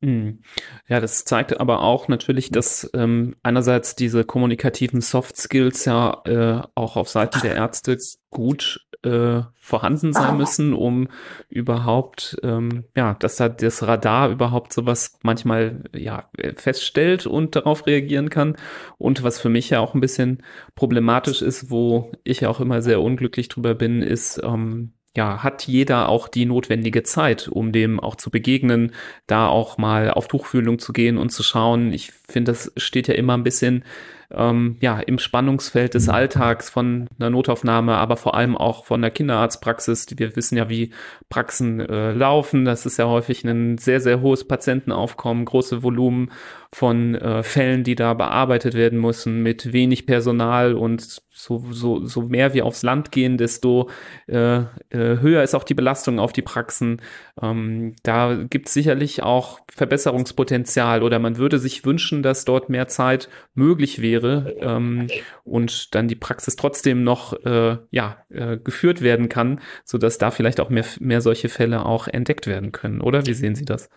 [0.00, 0.40] Hm.
[0.86, 6.62] Ja, das zeigt aber auch natürlich, dass ähm, einerseits diese kommunikativen Soft Skills ja äh,
[6.74, 7.98] auch auf Seiten der Ärzte
[8.30, 11.08] gut äh, vorhanden sein müssen, um
[11.48, 18.30] überhaupt, ähm, ja, dass da das Radar überhaupt sowas manchmal ja feststellt und darauf reagieren
[18.30, 18.56] kann.
[18.96, 20.42] Und was für mich ja auch ein bisschen
[20.74, 26.08] problematisch ist, wo ich auch immer sehr unglücklich drüber bin, ist ähm, ja, hat jeder
[26.08, 28.92] auch die notwendige Zeit, um dem auch zu begegnen,
[29.26, 31.92] da auch mal auf Tuchfühlung zu gehen und zu schauen.
[31.92, 33.84] Ich finde, das steht ja immer ein bisschen
[34.30, 39.10] ähm, ja, im Spannungsfeld des Alltags von einer Notaufnahme, aber vor allem auch von der
[39.10, 40.06] Kinderarztpraxis.
[40.16, 40.92] Wir wissen ja, wie
[41.30, 42.64] Praxen äh, laufen.
[42.64, 46.30] Das ist ja häufig ein sehr, sehr hohes Patientenaufkommen, große Volumen
[46.74, 52.22] von äh, Fällen, die da bearbeitet werden müssen, mit wenig Personal und so, so, so
[52.22, 53.88] mehr wir aufs Land gehen, desto
[54.26, 57.00] äh, äh, höher ist auch die Belastung auf die Praxen.
[57.40, 62.88] Ähm, da gibt es sicherlich auch Verbesserungspotenzial oder man würde sich wünschen, dass dort mehr
[62.88, 65.08] Zeit möglich wäre ähm,
[65.44, 70.60] und dann die Praxis trotzdem noch äh, ja, äh, geführt werden kann, sodass da vielleicht
[70.60, 73.26] auch mehr, mehr solche Fälle auch entdeckt werden können, oder?
[73.26, 73.88] Wie sehen Sie das?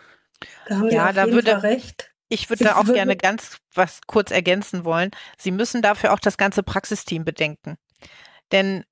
[0.67, 2.11] Da haben Sie ja, da würde recht.
[2.29, 5.11] Ich würde da auch gerne ganz was kurz ergänzen wollen.
[5.37, 7.75] Sie müssen dafür auch das ganze Praxisteam bedenken.
[8.53, 8.85] Denn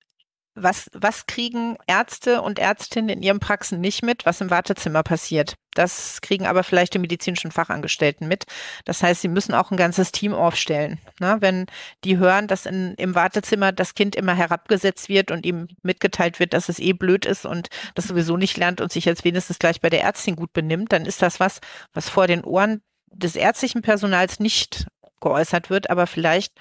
[0.61, 5.55] was, was kriegen Ärzte und Ärztinnen in ihren Praxen nicht mit, was im Wartezimmer passiert?
[5.73, 8.45] Das kriegen aber vielleicht die medizinischen Fachangestellten mit.
[8.85, 10.99] Das heißt, sie müssen auch ein ganzes Team aufstellen.
[11.19, 11.37] Ne?
[11.39, 11.67] Wenn
[12.03, 16.53] die hören, dass in, im Wartezimmer das Kind immer herabgesetzt wird und ihm mitgeteilt wird,
[16.53, 19.79] dass es eh blöd ist und das sowieso nicht lernt und sich jetzt wenigstens gleich
[19.79, 21.59] bei der Ärztin gut benimmt, dann ist das was,
[21.93, 24.87] was vor den Ohren des ärztlichen Personals nicht
[25.21, 26.53] geäußert wird, aber vielleicht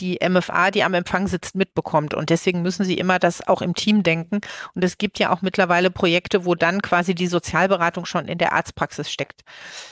[0.00, 2.14] die MFA, die am Empfang sitzt, mitbekommt.
[2.14, 4.40] Und deswegen müssen sie immer das auch im Team denken.
[4.74, 8.52] Und es gibt ja auch mittlerweile Projekte, wo dann quasi die Sozialberatung schon in der
[8.52, 9.42] Arztpraxis steckt.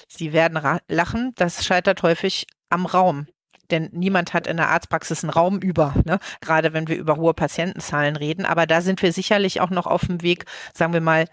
[0.09, 3.27] Sie werden lachen, das scheitert häufig am Raum.
[3.71, 6.19] Denn niemand hat in der Arztpraxis einen Raum über, ne?
[6.41, 8.47] gerade wenn wir über hohe Patientenzahlen reden.
[8.47, 11.27] Aber da sind wir sicherlich auch noch auf dem Weg, sagen wir mal,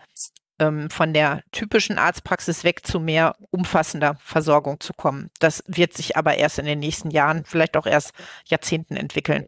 [0.60, 5.30] ähm, von der typischen Arztpraxis weg zu mehr umfassender Versorgung zu kommen.
[5.40, 8.12] Das wird sich aber erst in den nächsten Jahren, vielleicht auch erst
[8.46, 9.48] Jahrzehnten entwickeln.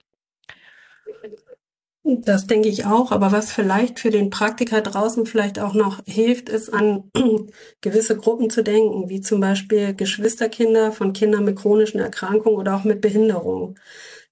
[2.09, 3.11] Das denke ich auch.
[3.11, 7.11] Aber was vielleicht für den Praktiker draußen vielleicht auch noch hilft, ist an
[7.81, 12.85] gewisse Gruppen zu denken, wie zum Beispiel Geschwisterkinder von Kindern mit chronischen Erkrankungen oder auch
[12.85, 13.77] mit Behinderungen.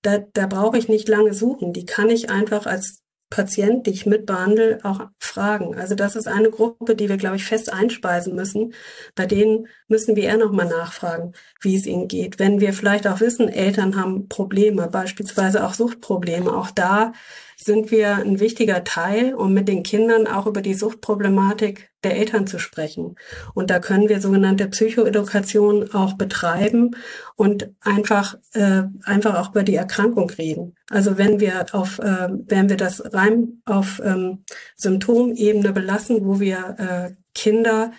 [0.01, 1.73] Da, da brauche ich nicht lange suchen.
[1.73, 5.75] Die kann ich einfach als Patient, die ich mitbehandle, auch fragen.
[5.75, 8.73] Also das ist eine Gruppe, die wir, glaube ich, fest einspeisen müssen.
[9.15, 12.39] Bei denen müssen wir eher nochmal nachfragen, wie es ihnen geht.
[12.39, 17.13] Wenn wir vielleicht auch wissen, Eltern haben Probleme, beispielsweise auch Suchtprobleme, auch da
[17.57, 22.47] sind wir ein wichtiger Teil, um mit den Kindern auch über die Suchtproblematik der Eltern
[22.47, 23.15] zu sprechen.
[23.53, 26.95] Und da können wir sogenannte Psychoedukation auch betreiben
[27.35, 30.75] und einfach, äh, einfach auch über die Erkrankung reden.
[30.89, 34.43] Also wenn wir auf, äh, wenn wir das rein auf ähm,
[34.75, 37.91] Symptomebene belassen, wo wir äh, Kinder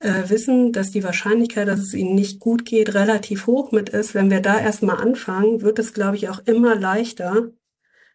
[0.00, 4.14] äh, wissen, dass die Wahrscheinlichkeit, dass es ihnen nicht gut geht, relativ hoch mit ist.
[4.14, 7.50] Wenn wir da erstmal anfangen, wird es, glaube ich, auch immer leichter,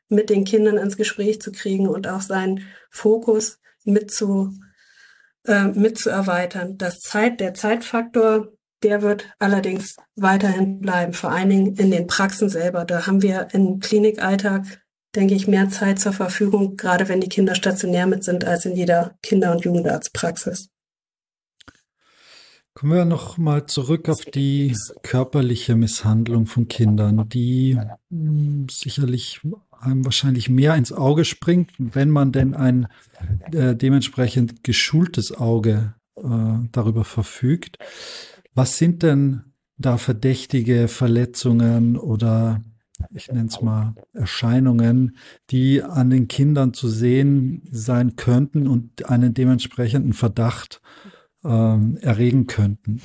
[0.09, 4.53] mit den Kindern ins Gespräch zu kriegen und auch seinen Fokus mit zu,
[5.45, 6.77] äh, mit zu erweitern.
[6.77, 8.49] Das Zeit, der Zeitfaktor,
[8.83, 12.85] der wird allerdings weiterhin bleiben, vor allen Dingen in den Praxen selber.
[12.85, 14.83] Da haben wir im Klinikalltag,
[15.15, 18.75] denke ich, mehr Zeit zur Verfügung, gerade wenn die Kinder stationär mit sind, als in
[18.75, 20.69] jeder Kinder- und Jugendarztpraxis.
[22.77, 29.39] Kommen wir noch mal zurück auf die körperliche Misshandlung von Kindern, die hm, sicherlich
[29.85, 32.87] einem wahrscheinlich mehr ins Auge springt, wenn man denn ein
[33.51, 36.21] äh, dementsprechend geschultes Auge äh,
[36.71, 37.77] darüber verfügt.
[38.53, 42.61] Was sind denn da verdächtige Verletzungen oder
[43.13, 45.17] ich nenne es mal Erscheinungen,
[45.49, 50.81] die an den Kindern zu sehen sein könnten und einen dementsprechenden Verdacht
[51.43, 53.01] ähm, erregen könnten.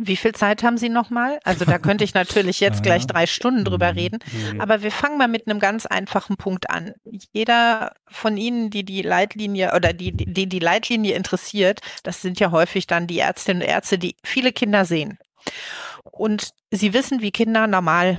[0.00, 1.40] Wie viel Zeit haben Sie nochmal?
[1.42, 3.98] Also da könnte ich natürlich jetzt gleich drei Stunden drüber mhm.
[3.98, 4.18] reden.
[4.60, 6.94] Aber wir fangen mal mit einem ganz einfachen Punkt an.
[7.32, 12.52] Jeder von Ihnen, die die Leitlinie oder die, die die Leitlinie interessiert, das sind ja
[12.52, 15.18] häufig dann die Ärztinnen und Ärzte, die viele Kinder sehen.
[16.04, 18.16] Und sie wissen, wie Kinder normal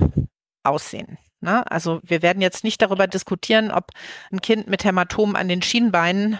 [0.62, 1.18] aussehen.
[1.40, 1.68] Ne?
[1.70, 3.90] Also wir werden jetzt nicht darüber diskutieren, ob
[4.30, 6.38] ein Kind mit Hämatomen an den Schienbeinen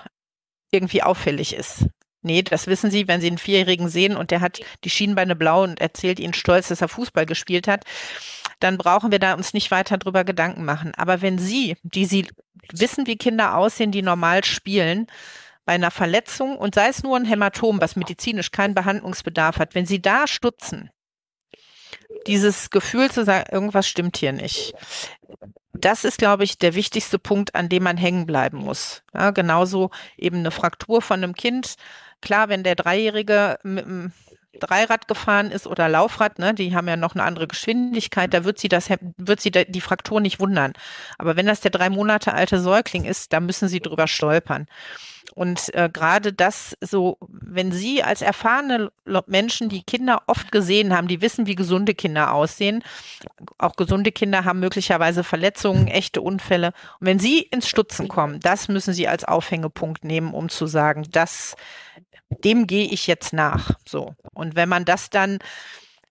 [0.70, 1.87] irgendwie auffällig ist.
[2.23, 5.63] Nee, das wissen Sie, wenn Sie einen Vierjährigen sehen und der hat die Schienbeine blau
[5.63, 7.85] und erzählt Ihnen stolz, dass er Fußball gespielt hat.
[8.61, 10.93] dann brauchen wir da uns nicht weiter drüber Gedanken machen.
[10.95, 12.29] Aber wenn Sie, die Sie
[12.73, 15.07] wissen, wie Kinder aussehen, die normal spielen,
[15.65, 19.87] bei einer Verletzung und sei es nur ein Hämatom, was medizinisch keinen Behandlungsbedarf hat, wenn
[19.87, 20.91] Sie da stutzen,
[22.27, 24.75] dieses Gefühl zu sagen, irgendwas stimmt hier nicht.
[25.73, 29.03] Das ist, glaube ich, der wichtigste Punkt, an dem man hängen bleiben muss.
[29.15, 31.77] Ja, genauso eben eine Fraktur von einem Kind.
[32.21, 34.13] Klar, wenn der Dreijährige mit einem
[34.59, 38.59] Dreirad gefahren ist oder Laufrad, ne, die haben ja noch eine andere Geschwindigkeit, da wird
[38.59, 40.73] sie das, wird sie die Fraktur nicht wundern.
[41.19, 44.67] Aber wenn das der drei Monate alte Säugling ist, da müssen sie drüber stolpern.
[45.35, 48.91] Und äh, gerade das so, wenn Sie als erfahrene
[49.27, 52.83] Menschen, die Kinder oft gesehen haben, die wissen, wie gesunde Kinder aussehen,
[53.59, 56.73] auch gesunde Kinder haben möglicherweise Verletzungen, echte Unfälle.
[56.99, 61.07] Und wenn Sie ins Stutzen kommen, das müssen Sie als Aufhängepunkt nehmen, um zu sagen,
[61.13, 61.55] das,
[62.45, 63.73] dem gehe ich jetzt nach.
[63.87, 64.14] So.
[64.33, 65.38] Und wenn man das dann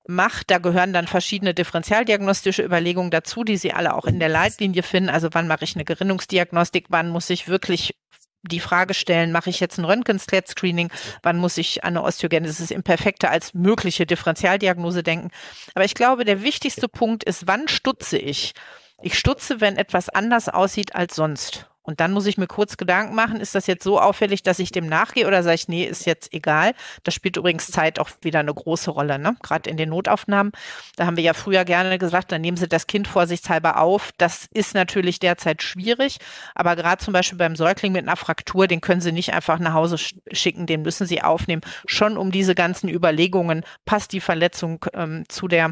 [0.10, 0.49] macht.
[0.49, 5.10] Da gehören dann verschiedene differentialdiagnostische Überlegungen dazu, die Sie alle auch in der Leitlinie finden.
[5.10, 7.95] Also wann mache ich eine Gerinnungsdiagnostik, wann muss ich wirklich
[8.41, 10.91] die Frage stellen, mache ich jetzt ein Röntgen-Screening,
[11.23, 15.29] wann muss ich an eine Osteogenesis imperfecta als mögliche Differentialdiagnose denken.
[15.75, 18.53] Aber ich glaube, der wichtigste Punkt ist, wann stutze ich?
[19.01, 21.69] Ich stutze, wenn etwas anders aussieht als sonst.
[21.89, 24.71] Und dann muss ich mir kurz Gedanken machen, ist das jetzt so auffällig, dass ich
[24.71, 26.73] dem nachgehe oder sage ich, nee, ist jetzt egal.
[27.04, 29.36] Das spielt übrigens Zeit auch wieder eine große Rolle, ne?
[29.41, 30.52] Gerade in den Notaufnahmen.
[30.97, 34.12] Da haben wir ja früher gerne gesagt, dann nehmen Sie das Kind vorsichtshalber auf.
[34.19, 36.19] Das ist natürlich derzeit schwierig.
[36.54, 39.73] Aber gerade zum Beispiel beim Säugling mit einer Fraktur, den können Sie nicht einfach nach
[39.73, 39.97] Hause
[40.32, 41.63] schicken, den müssen Sie aufnehmen.
[41.88, 45.71] Schon um diese ganzen Überlegungen, passt die Verletzung ähm, zu der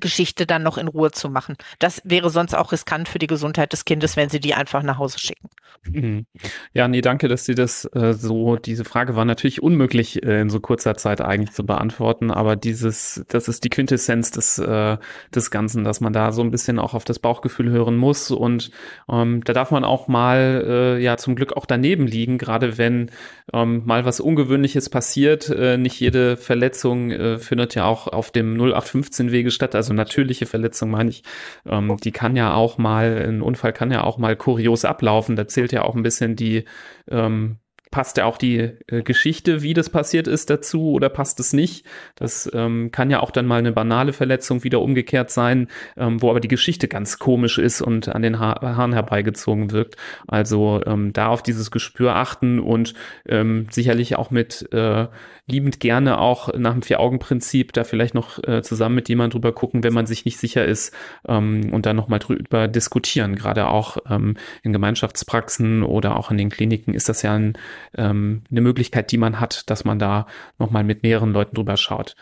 [0.00, 1.56] Geschichte dann noch in Ruhe zu machen.
[1.78, 4.98] Das wäre sonst auch riskant für die Gesundheit des Kindes, wenn sie die einfach nach
[4.98, 5.48] Hause schicken.
[5.86, 6.26] Mhm.
[6.74, 10.50] Ja, nee, danke, dass Sie das äh, so, diese Frage war natürlich unmöglich äh, in
[10.50, 14.98] so kurzer Zeit eigentlich zu beantworten, aber dieses, das ist die Quintessenz des, äh,
[15.34, 18.70] des Ganzen, dass man da so ein bisschen auch auf das Bauchgefühl hören muss und
[19.08, 23.10] ähm, da darf man auch mal, äh, ja, zum Glück auch daneben liegen, gerade wenn
[23.52, 25.48] ähm, mal was Ungewöhnliches passiert.
[25.48, 30.46] Äh, nicht jede Verletzung äh, findet ja auch auf dem 0815 Wege statt, also natürliche
[30.46, 31.22] Verletzung meine ich,
[31.66, 35.36] ähm, die kann ja auch mal, ein Unfall kann ja auch mal kurios ablaufen.
[35.36, 36.64] Da zählt ja auch ein bisschen die
[37.10, 37.58] ähm,
[37.90, 41.86] passt ja auch die äh, Geschichte, wie das passiert ist, dazu oder passt es nicht.
[42.16, 46.30] Das ähm, kann ja auch dann mal eine banale Verletzung wieder umgekehrt sein, ähm, wo
[46.30, 49.96] aber die Geschichte ganz komisch ist und an den ha Haaren herbeigezogen wirkt.
[50.26, 52.94] Also ähm, da auf dieses Gespür achten und
[53.26, 55.06] ähm, sicherlich auch mit äh,
[55.48, 59.82] liebend gerne auch nach dem Vier-Augen-Prinzip da vielleicht noch äh, zusammen mit jemand drüber gucken,
[59.82, 60.94] wenn man sich nicht sicher ist
[61.26, 63.34] ähm, und dann nochmal drüber diskutieren.
[63.34, 67.54] Gerade auch ähm, in Gemeinschaftspraxen oder auch in den Kliniken ist das ja ein
[67.96, 70.26] ähm, eine Möglichkeit, die man hat, dass man da
[70.58, 72.14] nochmal mit mehreren Leuten drüber schaut.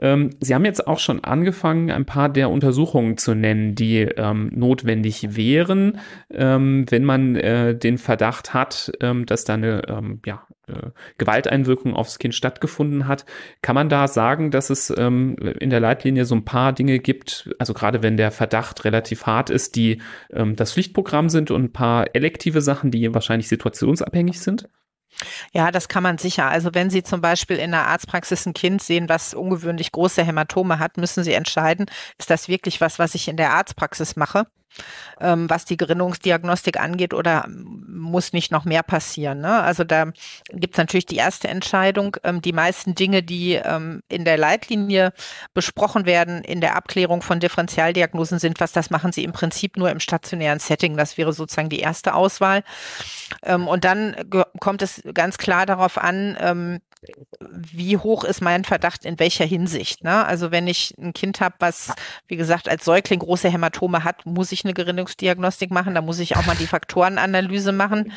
[0.00, 4.50] Ähm, Sie haben jetzt auch schon angefangen, ein paar der Untersuchungen zu nennen, die ähm,
[4.54, 5.98] notwendig wären,
[6.30, 11.94] ähm, wenn man äh, den Verdacht hat, ähm, dass da eine ähm, ja, äh, Gewalteinwirkung
[11.94, 13.24] aufs Kind stattgefunden hat.
[13.60, 17.50] Kann man da sagen, dass es ähm, in der Leitlinie so ein paar Dinge gibt,
[17.58, 22.14] also gerade wenn der Verdacht relativ hart ist, die das Pflichtprogramm sind und ein paar
[22.14, 24.68] elektive Sachen, die wahrscheinlich situationsabhängig sind?
[25.52, 26.46] Ja, das kann man sicher.
[26.48, 30.78] Also wenn Sie zum Beispiel in der Arztpraxis ein Kind sehen, was ungewöhnlich große Hämatome
[30.78, 31.86] hat, müssen Sie entscheiden,
[32.18, 34.46] ist das wirklich was, was ich in der Arztpraxis mache?
[35.20, 39.40] Ähm, was die Gerinnungsdiagnostik angeht oder muss nicht noch mehr passieren?
[39.40, 39.60] Ne?
[39.60, 40.06] Also da
[40.52, 42.16] gibt es natürlich die erste Entscheidung.
[42.24, 45.12] Ähm, die meisten Dinge, die ähm, in der Leitlinie
[45.54, 49.90] besprochen werden, in der Abklärung von Differentialdiagnosen sind, was das machen sie im Prinzip nur
[49.90, 50.96] im stationären Setting.
[50.96, 52.62] Das wäre sozusagen die erste Auswahl.
[53.42, 54.16] Ähm, und dann
[54.60, 56.80] kommt es ganz klar darauf an, ähm,
[57.40, 60.02] wie hoch ist mein Verdacht in welcher Hinsicht.
[60.04, 60.24] Ne?
[60.26, 61.92] Also wenn ich ein Kind habe, was,
[62.26, 65.94] wie gesagt, als Säugling große Hämatome hat, muss ich eine Gerinnungsdiagnostik machen.
[65.94, 68.12] Da muss ich auch mal die Faktorenanalyse machen.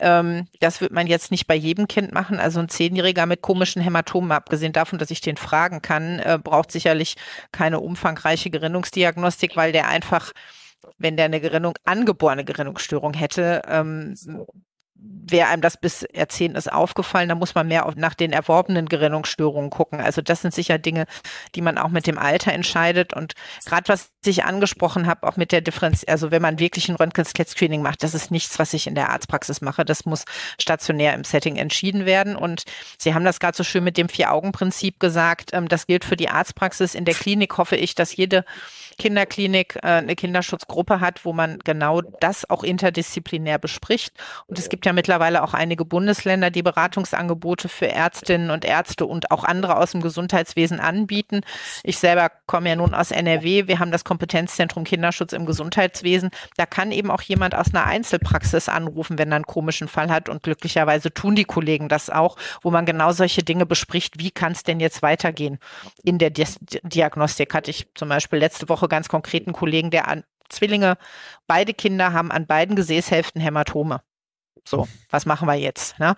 [0.00, 2.40] Ähm, das wird man jetzt nicht bei jedem Kind machen.
[2.40, 6.72] Also ein Zehnjähriger mit komischen Hämatomen, abgesehen davon, dass ich den fragen kann, äh, braucht
[6.72, 7.16] sicherlich
[7.52, 10.32] keine umfangreiche Gerinnungsdiagnostik, weil der einfach
[10.98, 14.14] wenn der eine Gerinnung, angeborene Gerinnungsstörung hätte, ähm,
[15.32, 20.00] wäre einem das bis ist aufgefallen, da muss man mehr nach den erworbenen Gerinnungsstörungen gucken.
[20.00, 21.06] Also das sind sicher Dinge,
[21.54, 23.12] die man auch mit dem Alter entscheidet.
[23.12, 23.34] Und
[23.64, 27.82] gerade was ich angesprochen habe, auch mit der Differenz, also wenn man wirklich ein Röntgen-Screening
[27.82, 29.84] macht, das ist nichts, was ich in der Arztpraxis mache.
[29.84, 30.24] Das muss
[30.60, 32.36] stationär im Setting entschieden werden.
[32.36, 32.64] Und
[32.98, 35.50] Sie haben das gerade so schön mit dem Vier-Augen-Prinzip gesagt.
[35.52, 36.94] Ähm, das gilt für die Arztpraxis.
[36.94, 38.44] In der Klinik hoffe ich, dass jede
[39.02, 44.14] Kinderklinik äh, eine Kinderschutzgruppe hat, wo man genau das auch interdisziplinär bespricht.
[44.46, 49.32] Und es gibt ja mittlerweile auch einige Bundesländer, die Beratungsangebote für Ärztinnen und Ärzte und
[49.32, 51.40] auch andere aus dem Gesundheitswesen anbieten.
[51.82, 53.66] Ich selber komme ja nun aus NRW.
[53.66, 56.30] Wir haben das Kompetenzzentrum Kinderschutz im Gesundheitswesen.
[56.56, 60.28] Da kann eben auch jemand aus einer Einzelpraxis anrufen, wenn er einen komischen Fall hat.
[60.28, 64.20] Und glücklicherweise tun die Kollegen das auch, wo man genau solche Dinge bespricht.
[64.20, 65.58] Wie kann es denn jetzt weitergehen
[66.04, 66.44] in der Di
[66.84, 67.52] Diagnostik?
[67.52, 70.98] Hatte ich zum Beispiel letzte Woche ganz konkreten Kollegen, der an Zwillinge,
[71.46, 74.02] beide Kinder haben an beiden Gesäßhälften Hämatome.
[74.68, 75.98] So, was machen wir jetzt?
[75.98, 76.14] Ne?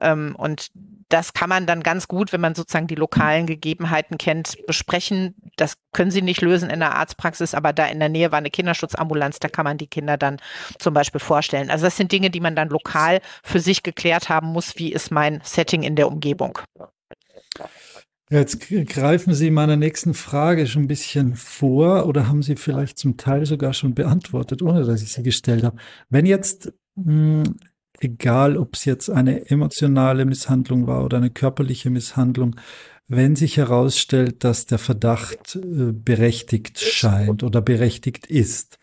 [0.00, 0.70] Ähm, und
[1.08, 5.36] das kann man dann ganz gut, wenn man sozusagen die lokalen Gegebenheiten kennt, besprechen.
[5.56, 8.50] Das können Sie nicht lösen in der Arztpraxis, aber da in der Nähe war eine
[8.50, 10.38] Kinderschutzambulanz, da kann man die Kinder dann
[10.80, 11.70] zum Beispiel vorstellen.
[11.70, 14.76] Also das sind Dinge, die man dann lokal für sich geklärt haben muss.
[14.76, 16.58] Wie ist mein Setting in der Umgebung?
[18.28, 23.16] Jetzt greifen Sie meiner nächsten Frage schon ein bisschen vor oder haben Sie vielleicht zum
[23.16, 25.76] Teil sogar schon beantwortet, ohne dass ich sie gestellt habe.
[26.08, 27.56] Wenn jetzt, mh, hm,
[28.00, 32.56] egal ob es jetzt eine emotionale Misshandlung war oder eine körperliche Misshandlung,
[33.08, 38.80] wenn sich herausstellt, dass der Verdacht äh, berechtigt scheint oder berechtigt ist,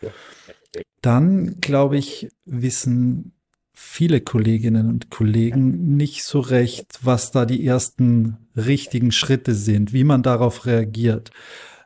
[1.02, 3.32] dann glaube ich, wissen
[3.74, 10.04] viele Kolleginnen und Kollegen nicht so recht, was da die ersten richtigen Schritte sind, wie
[10.04, 11.30] man darauf reagiert.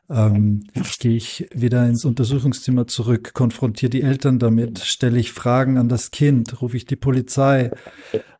[0.09, 0.63] Ähm,
[0.99, 6.09] gehe ich wieder ins Untersuchungszimmer zurück, konfrontiere die Eltern damit, stelle ich Fragen an das
[6.09, 7.71] Kind, rufe ich die Polizei.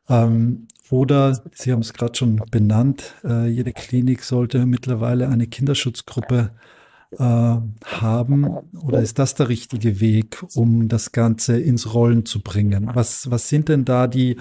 [0.08, 6.50] Ähm, oder, Sie haben es gerade schon benannt, äh, jede Klinik sollte mittlerweile eine Kinderschutzgruppe
[6.52, 6.79] äh,
[7.18, 8.44] haben?
[8.82, 12.90] Oder ist das der richtige Weg, um das Ganze ins Rollen zu bringen?
[12.94, 14.36] Was, was sind denn da die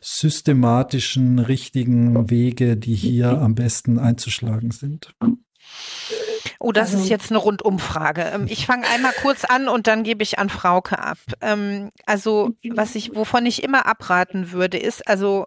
[0.00, 5.14] systematischen, richtigen Wege, die hier am besten einzuschlagen sind?
[6.58, 8.22] Oh, das ist jetzt eine Rundumfrage.
[8.22, 11.18] Ähm, ich fange einmal kurz an und dann gebe ich an Frauke ab.
[11.40, 15.46] Ähm, also, was ich, wovon ich immer abraten würde, ist also,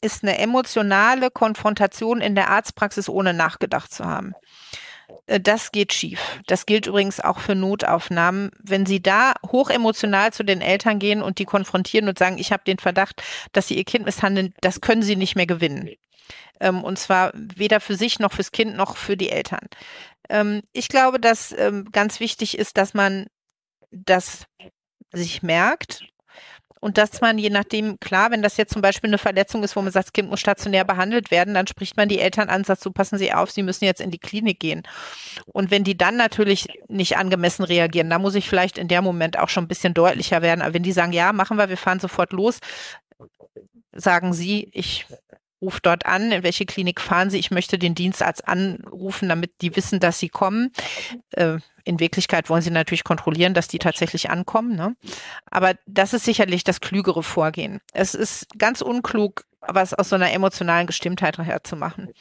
[0.00, 4.32] ist eine emotionale Konfrontation in der Arztpraxis ohne nachgedacht zu haben.
[5.26, 6.40] Äh, das geht schief.
[6.46, 8.50] Das gilt übrigens auch für Notaufnahmen.
[8.58, 12.64] Wenn Sie da hochemotional zu den Eltern gehen und die konfrontieren und sagen, ich habe
[12.66, 15.90] den Verdacht, dass Sie Ihr Kind misshandeln, das können Sie nicht mehr gewinnen.
[16.60, 19.68] Ähm, und zwar weder für sich noch fürs Kind noch für die Eltern.
[20.28, 23.26] Ähm, ich glaube, dass ähm, ganz wichtig ist, dass man
[23.90, 24.46] das
[25.12, 26.04] sich merkt
[26.80, 29.82] und dass man je nachdem, klar, wenn das jetzt zum Beispiel eine Verletzung ist, wo
[29.82, 32.82] man sagt, das Kind muss stationär behandelt werden, dann spricht man die Eltern an, sagt
[32.82, 34.82] so, passen Sie auf, Sie müssen jetzt in die Klinik gehen.
[35.46, 39.38] Und wenn die dann natürlich nicht angemessen reagieren, da muss ich vielleicht in der Moment
[39.38, 40.62] auch schon ein bisschen deutlicher werden.
[40.62, 42.60] Aber wenn die sagen, ja, machen wir, wir fahren sofort los,
[43.92, 45.06] sagen Sie, ich
[45.60, 49.74] ruft dort an, in welche Klinik fahren Sie, ich möchte den Dienstarzt anrufen, damit die
[49.74, 50.72] wissen, dass Sie kommen.
[51.32, 51.58] Äh,
[51.88, 54.76] in Wirklichkeit wollen Sie natürlich kontrollieren, dass die tatsächlich ankommen.
[54.76, 54.94] Ne?
[55.50, 57.80] Aber das ist sicherlich das klügere Vorgehen.
[57.94, 62.12] Es ist ganz unklug, was aus so einer emotionalen Gestimmtheit herzumachen.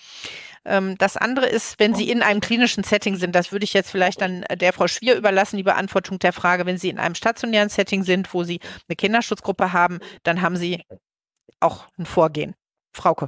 [0.64, 3.92] Ähm, das andere ist, wenn Sie in einem klinischen Setting sind, das würde ich jetzt
[3.92, 7.70] vielleicht dann der Frau Schwier überlassen, die Beantwortung der Frage, wenn Sie in einem stationären
[7.70, 10.82] Setting sind, wo Sie eine Kinderschutzgruppe haben, dann haben Sie
[11.60, 12.56] auch ein Vorgehen.
[12.94, 13.28] Frauke.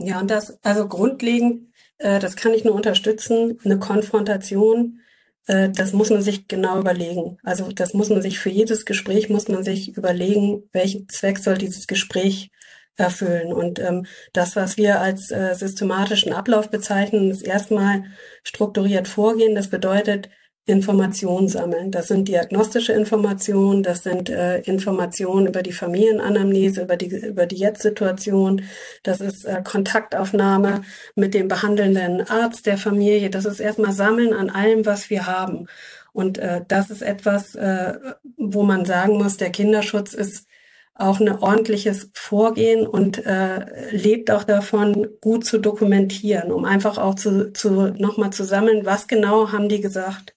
[0.00, 5.00] Ja, und das, also grundlegend, äh, das kann ich nur unterstützen, eine Konfrontation,
[5.46, 7.38] äh, das muss man sich genau überlegen.
[7.42, 11.58] Also das muss man sich für jedes Gespräch, muss man sich überlegen, welchen Zweck soll
[11.58, 12.50] dieses Gespräch
[12.96, 13.52] erfüllen.
[13.52, 18.04] Und ähm, das, was wir als äh, systematischen Ablauf bezeichnen, ist erstmal
[18.44, 19.54] strukturiert vorgehen.
[19.54, 20.28] Das bedeutet,
[20.66, 21.90] Informationen sammeln.
[21.90, 27.56] Das sind diagnostische Informationen, das sind äh, Informationen über die Familienanamnese, über die, über die
[27.56, 28.62] Jetzt-Situation,
[29.02, 30.82] das ist äh, Kontaktaufnahme
[31.16, 33.28] mit dem behandelnden Arzt der Familie.
[33.28, 35.66] Das ist erstmal Sammeln an allem, was wir haben.
[36.14, 37.94] Und äh, das ist etwas, äh,
[38.38, 40.46] wo man sagen muss, der Kinderschutz ist
[40.94, 47.16] auch ein ordentliches Vorgehen und äh, lebt auch davon, gut zu dokumentieren, um einfach auch
[47.16, 50.33] zu, zu nochmal zu sammeln, was genau haben die gesagt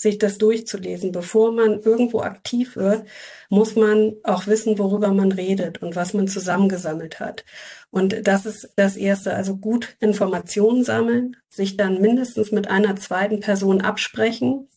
[0.00, 1.12] sich das durchzulesen.
[1.12, 3.04] Bevor man irgendwo aktiv wird,
[3.50, 7.44] muss man auch wissen, worüber man redet und was man zusammengesammelt hat.
[7.90, 9.34] Und das ist das Erste.
[9.34, 14.68] Also gut Informationen sammeln, sich dann mindestens mit einer zweiten Person absprechen,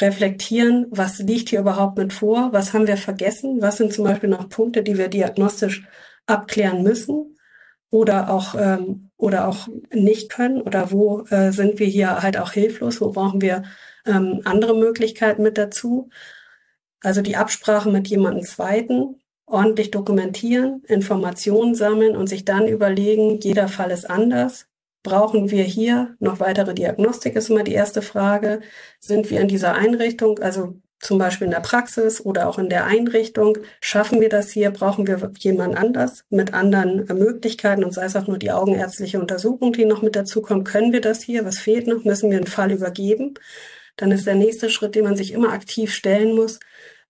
[0.00, 4.30] reflektieren, was liegt hier überhaupt mit vor, was haben wir vergessen, was sind zum Beispiel
[4.30, 5.86] noch Punkte, die wir diagnostisch
[6.26, 7.36] abklären müssen
[7.90, 12.52] oder auch ähm, oder auch nicht können oder wo äh, sind wir hier halt auch
[12.52, 13.64] hilflos, wo brauchen wir
[14.06, 16.08] ähm, andere Möglichkeiten mit dazu.
[17.00, 23.68] Also die Absprache mit jemandem Zweiten, ordentlich dokumentieren, Informationen sammeln und sich dann überlegen, jeder
[23.68, 24.66] Fall ist anders.
[25.02, 28.60] Brauchen wir hier noch weitere Diagnostik, ist immer die erste Frage.
[28.98, 32.86] Sind wir in dieser Einrichtung, also zum Beispiel in der Praxis oder auch in der
[32.86, 34.70] Einrichtung, schaffen wir das hier?
[34.70, 39.72] Brauchen wir jemand anders mit anderen Möglichkeiten und sei es auch nur die augenärztliche Untersuchung,
[39.72, 40.66] die noch mit dazu kommt?
[40.66, 41.44] Können wir das hier?
[41.44, 42.04] Was fehlt noch?
[42.04, 43.34] Müssen wir einen Fall übergeben?
[43.96, 46.58] Dann ist der nächste Schritt, den man sich immer aktiv stellen muss.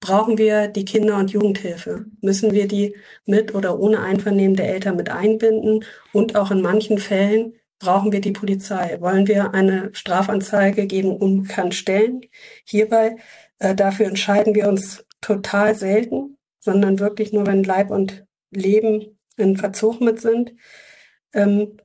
[0.01, 2.07] Brauchen wir die Kinder- und Jugendhilfe?
[2.20, 5.84] Müssen wir die mit oder ohne Einvernehmen der Eltern mit einbinden?
[6.12, 9.01] Und auch in manchen Fällen brauchen wir die Polizei?
[9.01, 12.20] Wollen wir eine Strafanzeige gegen Unbekannt stellen?
[12.64, 13.16] Hierbei,
[13.59, 19.57] äh, dafür entscheiden wir uns total selten, sondern wirklich nur, wenn Leib und Leben in
[19.57, 20.55] Verzug mit sind.
[21.32, 21.76] Ähm,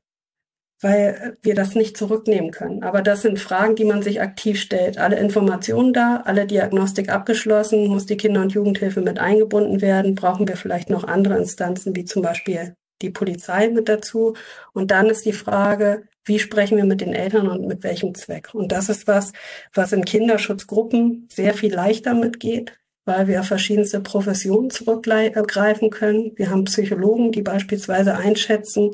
[0.81, 2.83] weil wir das nicht zurücknehmen können.
[2.83, 4.97] Aber das sind Fragen, die man sich aktiv stellt.
[4.97, 10.47] Alle Informationen da, alle Diagnostik abgeschlossen, muss die Kinder- und Jugendhilfe mit eingebunden werden, brauchen
[10.47, 14.33] wir vielleicht noch andere Instanzen, wie zum Beispiel die Polizei mit dazu.
[14.73, 18.53] Und dann ist die Frage, wie sprechen wir mit den Eltern und mit welchem Zweck?
[18.53, 19.33] Und das ist was,
[19.73, 26.31] was in Kinderschutzgruppen sehr viel leichter mitgeht, weil wir verschiedenste Professionen zurückgreifen können.
[26.35, 28.91] Wir haben Psychologen, die beispielsweise einschätzen,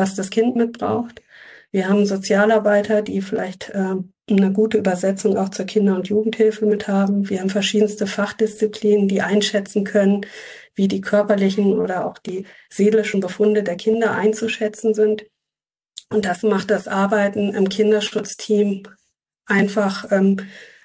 [0.00, 1.22] was das Kind mitbraucht.
[1.70, 3.96] Wir haben Sozialarbeiter, die vielleicht äh,
[4.28, 7.28] eine gute Übersetzung auch zur Kinder- und Jugendhilfe mit haben.
[7.28, 10.26] Wir haben verschiedenste Fachdisziplinen, die einschätzen können,
[10.74, 15.26] wie die körperlichen oder auch die seelischen Befunde der Kinder einzuschätzen sind.
[16.08, 18.82] Und das macht das Arbeiten im Kinderschutzteam
[19.46, 20.38] einfach ähm,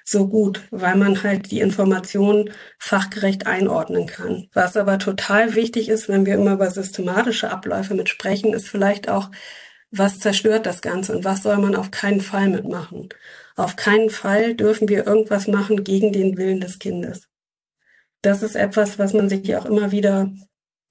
[0.08, 4.48] so gut, weil man halt die Informationen fachgerecht einordnen kann.
[4.52, 9.08] Was aber total wichtig ist, wenn wir immer über systematische Abläufe mit sprechen, ist vielleicht
[9.08, 9.30] auch,
[9.90, 13.08] was zerstört das Ganze und was soll man auf keinen Fall mitmachen.
[13.56, 17.28] Auf keinen Fall dürfen wir irgendwas machen gegen den Willen des Kindes.
[18.22, 20.32] Das ist etwas, was man sich auch immer wieder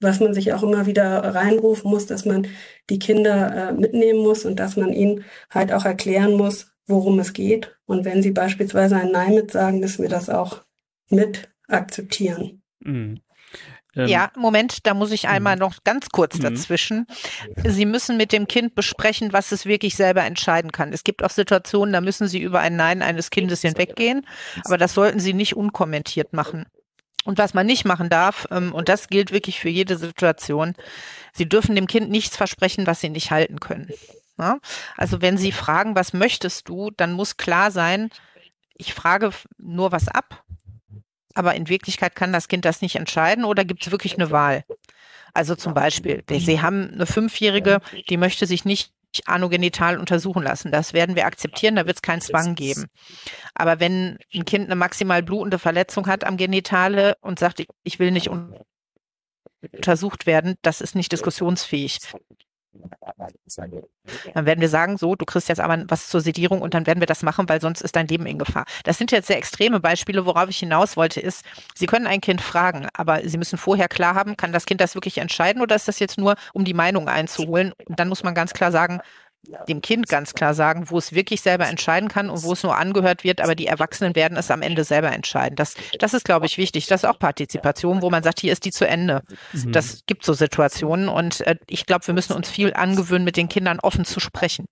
[0.00, 2.46] was man sich auch immer wieder reinrufen muss, dass man
[2.90, 7.32] die Kinder äh, mitnehmen muss und dass man ihnen halt auch erklären muss, worum es
[7.32, 7.75] geht.
[7.86, 10.64] Und wenn Sie beispielsweise ein Nein mit sagen, müssen wir das auch
[11.08, 12.62] mit akzeptieren.
[12.80, 13.20] Mhm.
[13.96, 15.60] Ähm, ja, Moment, da muss ich einmal mhm.
[15.60, 16.42] noch ganz kurz mhm.
[16.42, 17.06] dazwischen.
[17.64, 20.92] Sie müssen mit dem Kind besprechen, was es wirklich selber entscheiden kann.
[20.92, 24.26] Es gibt auch Situationen, da müssen Sie über ein Nein eines Kindes hinweggehen,
[24.64, 26.66] aber das sollten Sie nicht unkommentiert machen.
[27.24, 30.74] Und was man nicht machen darf, ähm, und das gilt wirklich für jede Situation,
[31.32, 33.90] Sie dürfen dem Kind nichts versprechen, was Sie nicht halten können.
[34.38, 34.58] Ja?
[34.96, 38.10] Also wenn Sie fragen, was möchtest du, dann muss klar sein,
[38.74, 40.44] ich frage nur was ab,
[41.34, 44.64] aber in Wirklichkeit kann das Kind das nicht entscheiden oder gibt es wirklich eine Wahl?
[45.34, 48.92] Also zum Beispiel, Sie haben eine Fünfjährige, die möchte sich nicht
[49.26, 50.70] anogenital untersuchen lassen.
[50.70, 52.86] Das werden wir akzeptieren, da wird es keinen Zwang geben.
[53.54, 58.10] Aber wenn ein Kind eine maximal blutende Verletzung hat am Genitale und sagt, ich will
[58.10, 58.30] nicht
[59.72, 61.98] untersucht werden, das ist nicht diskussionsfähig.
[64.34, 67.00] Dann werden wir sagen, so, du kriegst jetzt aber was zur Sedierung und dann werden
[67.00, 68.64] wir das machen, weil sonst ist dein Leben in Gefahr.
[68.84, 70.26] Das sind jetzt sehr extreme Beispiele.
[70.26, 74.14] Worauf ich hinaus wollte, ist, Sie können ein Kind fragen, aber Sie müssen vorher klar
[74.14, 77.08] haben, kann das Kind das wirklich entscheiden oder ist das jetzt nur, um die Meinung
[77.08, 77.72] einzuholen?
[77.86, 79.00] Und dann muss man ganz klar sagen,
[79.68, 82.76] dem Kind ganz klar sagen, wo es wirklich selber entscheiden kann und wo es nur
[82.76, 85.56] angehört wird, aber die Erwachsenen werden es am Ende selber entscheiden.
[85.56, 86.86] Das, das ist, glaube ich, wichtig.
[86.86, 89.22] Das ist auch Partizipation, wo man sagt, hier ist die zu Ende.
[89.52, 89.72] Mhm.
[89.72, 93.48] Das gibt so Situationen und äh, ich glaube, wir müssen uns viel angewöhnen, mit den
[93.48, 94.66] Kindern offen zu sprechen.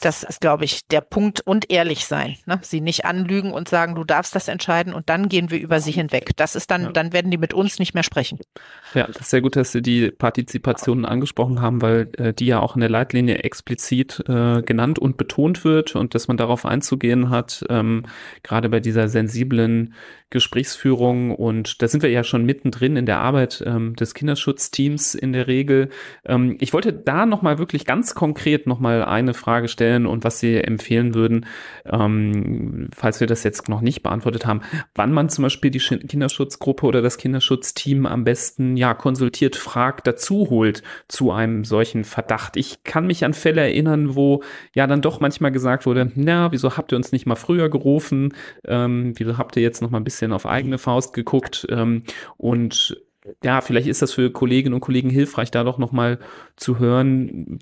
[0.00, 2.36] Das ist, glaube ich, der Punkt und ehrlich sein.
[2.46, 2.60] Ne?
[2.62, 5.90] Sie nicht anlügen und sagen, du darfst das entscheiden und dann gehen wir über sie
[5.90, 6.36] hinweg.
[6.36, 6.92] Das ist dann, ja.
[6.92, 8.38] dann werden die mit uns nicht mehr sprechen.
[8.94, 12.60] Ja, das ist sehr gut, dass Sie die Partizipation angesprochen haben, weil äh, die ja
[12.60, 17.30] auch in der Leitlinie explizit äh, genannt und betont wird und dass man darauf einzugehen
[17.30, 18.04] hat, ähm,
[18.44, 19.94] gerade bei dieser sensiblen
[20.30, 25.32] Gesprächsführung und da sind wir ja schon mittendrin in der Arbeit ähm, des Kinderschutzteams in
[25.32, 25.88] der Regel.
[26.24, 30.56] Ähm, ich wollte da nochmal wirklich ganz konkret nochmal eine Frage stellen und was Sie
[30.56, 31.46] empfehlen würden,
[31.86, 34.60] ähm, falls wir das jetzt noch nicht beantwortet haben,
[34.94, 40.50] wann man zum Beispiel die Kinderschutzgruppe oder das Kinderschutzteam am besten ja konsultiert, fragt, dazu
[40.50, 42.56] holt zu einem solchen Verdacht.
[42.56, 44.42] Ich kann mich an Fälle erinnern, wo
[44.74, 48.34] ja dann doch manchmal gesagt wurde, na, wieso habt ihr uns nicht mal früher gerufen?
[48.66, 52.02] Ähm, wieso habt ihr jetzt noch mal ein bisschen bisschen auf eigene Faust geguckt ähm,
[52.36, 53.00] und
[53.42, 56.18] ja, vielleicht ist das für Kolleginnen und Kollegen hilfreich, da doch nochmal
[56.56, 57.58] zu hören,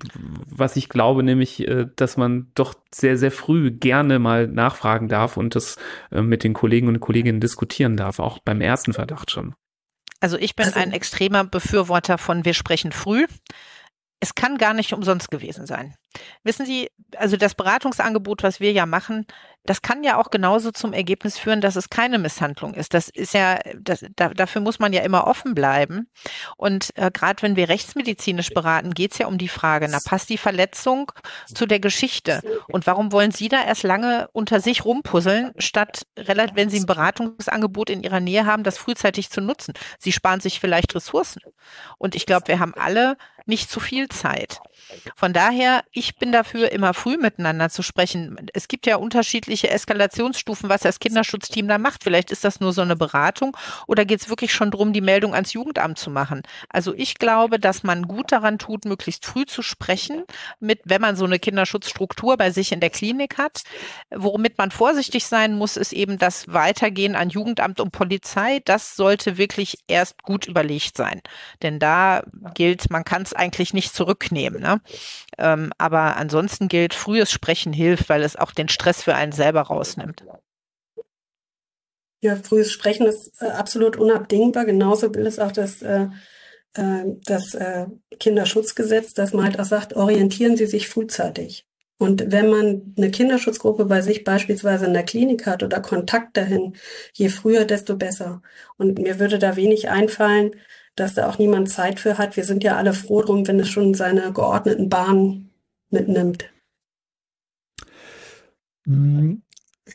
[0.49, 5.37] was ich glaube, nämlich, äh, dass man doch sehr, sehr früh gerne mal nachfragen darf
[5.37, 5.77] und das
[6.11, 9.55] äh, mit den Kollegen und Kolleginnen diskutieren darf, auch beim ersten Verdacht schon.
[10.19, 13.25] Also ich bin also ein extremer Befürworter von wir sprechen früh.
[14.19, 15.93] Es kann gar nicht umsonst gewesen sein.
[16.43, 19.25] Wissen Sie, also das Beratungsangebot, was wir ja machen,
[19.67, 22.93] das kann ja auch genauso zum Ergebnis führen, dass es keine Misshandlung ist.
[22.93, 26.09] Das ist ja, das, da, dafür muss man ja immer offen bleiben.
[26.55, 30.29] Und äh, gerade wenn wir rechtsmedizinisch beraten, geht es ja um die Frage, na passt
[30.29, 31.11] die Verletzung
[31.53, 32.41] zu der Geschichte?
[32.69, 37.89] Und warum wollen Sie da erst lange unter sich rumpuzzeln, statt, wenn Sie ein Beratungsangebot
[37.89, 39.73] in Ihrer Nähe haben, das frühzeitig zu nutzen?
[39.99, 41.41] Sie sparen sich vielleicht Ressourcen.
[41.97, 44.59] Und ich glaube, wir haben alle nicht zu viel Zeit.
[45.15, 48.37] Von daher, ich bin dafür, immer früh miteinander zu sprechen.
[48.53, 52.03] Es gibt ja unterschiedliche Eskalationsstufen, was das Kinderschutzteam da macht.
[52.03, 53.55] Vielleicht ist das nur so eine Beratung
[53.87, 56.43] oder geht es wirklich schon darum, die Meldung ans Jugendamt zu machen.
[56.69, 60.23] Also ich glaube, dass man gut daran tut, möglichst früh zu sprechen,
[60.59, 63.63] mit, wenn man so eine Kinderschutzstruktur bei sich in der Klinik hat.
[64.09, 68.61] Womit man vorsichtig sein muss, ist eben das Weitergehen an Jugendamt und Polizei.
[68.65, 71.21] Das sollte wirklich erst gut überlegt sein.
[71.61, 72.23] Denn da
[72.53, 74.65] gilt, man kann es eigentlich nicht zurücknehmen.
[74.67, 74.81] Ne?
[75.37, 79.61] Ähm, aber ansonsten gilt, frühes Sprechen hilft, weil es auch den Stress für einen selber
[79.61, 80.25] rausnimmt.
[82.19, 84.65] Ja, frühes Sprechen ist äh, absolut unabdingbar.
[84.65, 86.07] Genauso will es auch das, äh,
[86.73, 87.85] äh, das äh,
[88.19, 91.65] Kinderschutzgesetz, dass man halt auch sagt, orientieren Sie sich frühzeitig.
[91.99, 96.75] Und wenn man eine Kinderschutzgruppe bei sich beispielsweise in der Klinik hat oder Kontakt dahin,
[97.13, 98.41] je früher, desto besser.
[98.77, 100.51] Und mir würde da wenig einfallen,
[100.99, 102.35] dass da auch niemand Zeit für hat.
[102.35, 105.51] Wir sind ja alle froh drum, wenn es schon seine geordneten Bahnen
[105.89, 106.45] mitnimmt.
[108.85, 109.43] Hm,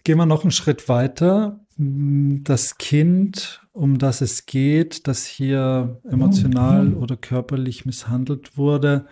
[0.05, 1.61] gehen wir noch einen Schritt weiter.
[1.77, 9.07] Hm, das Kind, um das es geht, das hier emotional oder körperlich misshandelt wurde,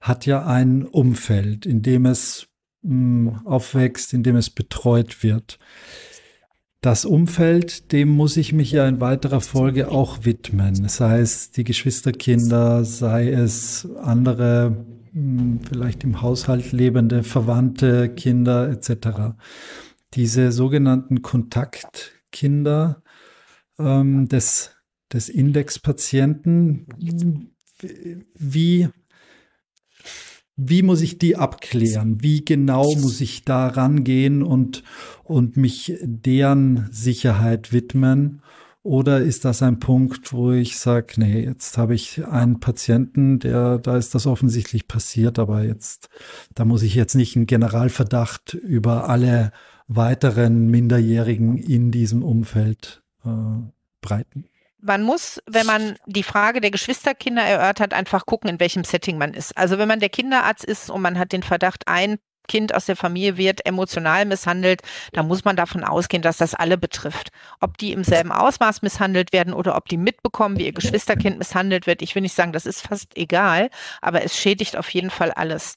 [0.00, 2.48] hat ja ein Umfeld, in dem es
[3.44, 5.58] aufwächst, in dem es betreut wird
[6.80, 10.88] das Umfeld, dem muss ich mich ja in weiterer Folge auch widmen.
[10.88, 19.34] Sei es die Geschwisterkinder, sei es andere, hm, vielleicht im Haushalt lebende Verwandte, Kinder etc.
[20.14, 23.02] Diese sogenannten Kontaktkinder
[23.78, 24.70] ähm, des,
[25.12, 26.86] des Indexpatienten,
[28.34, 28.88] wie
[30.60, 32.20] wie muss ich die abklären?
[32.20, 34.82] Wie genau muss ich da rangehen und,
[35.22, 38.42] und mich deren Sicherheit widmen?
[38.82, 43.78] Oder ist das ein Punkt, wo ich sage, nee, jetzt habe ich einen Patienten, der,
[43.78, 46.08] da ist das offensichtlich passiert, aber jetzt,
[46.54, 49.52] da muss ich jetzt nicht einen Generalverdacht über alle
[49.86, 53.28] weiteren Minderjährigen in diesem Umfeld äh,
[54.00, 54.46] breiten?
[54.80, 59.34] Man muss, wenn man die Frage der Geschwisterkinder erörtert, einfach gucken, in welchem Setting man
[59.34, 59.56] ist.
[59.56, 62.18] Also wenn man der Kinderarzt ist und man hat den Verdacht, ein
[62.48, 66.78] Kind aus der Familie wird emotional misshandelt, dann muss man davon ausgehen, dass das alle
[66.78, 67.28] betrifft.
[67.60, 71.86] Ob die im selben Ausmaß misshandelt werden oder ob die mitbekommen, wie ihr Geschwisterkind misshandelt
[71.86, 73.68] wird, ich will nicht sagen, das ist fast egal,
[74.00, 75.76] aber es schädigt auf jeden Fall alles.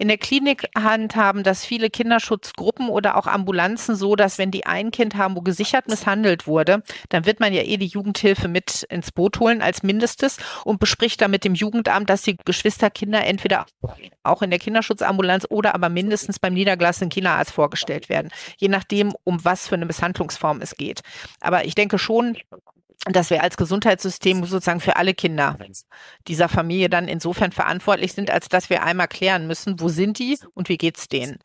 [0.00, 4.92] In der Klinik handhaben das viele Kinderschutzgruppen oder auch Ambulanzen so, dass wenn die ein
[4.92, 9.10] Kind haben, wo gesichert misshandelt wurde, dann wird man ja eh die Jugendhilfe mit ins
[9.10, 13.66] Boot holen als Mindestes und bespricht dann mit dem Jugendamt, dass die Geschwisterkinder entweder
[14.22, 18.30] auch in der Kinderschutzambulanz oder aber mindestens beim niedergelassenen Kinderarzt vorgestellt werden.
[18.56, 21.00] Je nachdem, um was für eine Misshandlungsform es geht.
[21.40, 22.36] Aber ich denke schon,
[23.06, 25.56] dass wir als Gesundheitssystem sozusagen für alle Kinder
[26.26, 30.36] dieser Familie dann insofern verantwortlich sind, als dass wir einmal klären müssen, wo sind die
[30.54, 31.38] und wie geht's denen.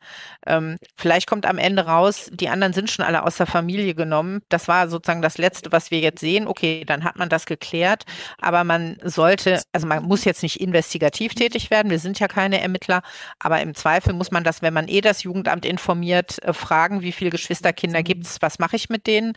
[0.46, 4.42] Ähm, vielleicht kommt am Ende raus, die anderen sind schon alle aus der Familie genommen.
[4.48, 6.48] Das war sozusagen das Letzte, was wir jetzt sehen.
[6.48, 8.04] Okay, dann hat man das geklärt,
[8.38, 11.90] aber man sollte, also man muss jetzt nicht investigativ tätig werden.
[11.90, 13.02] Wir sind ja keine Ermittler,
[13.38, 17.12] aber im Zweifel muss man das, wenn man eh das Jugendamt informiert, äh, fragen, wie
[17.12, 19.34] viele Geschwisterkinder gibt's, was mache ich mit denen?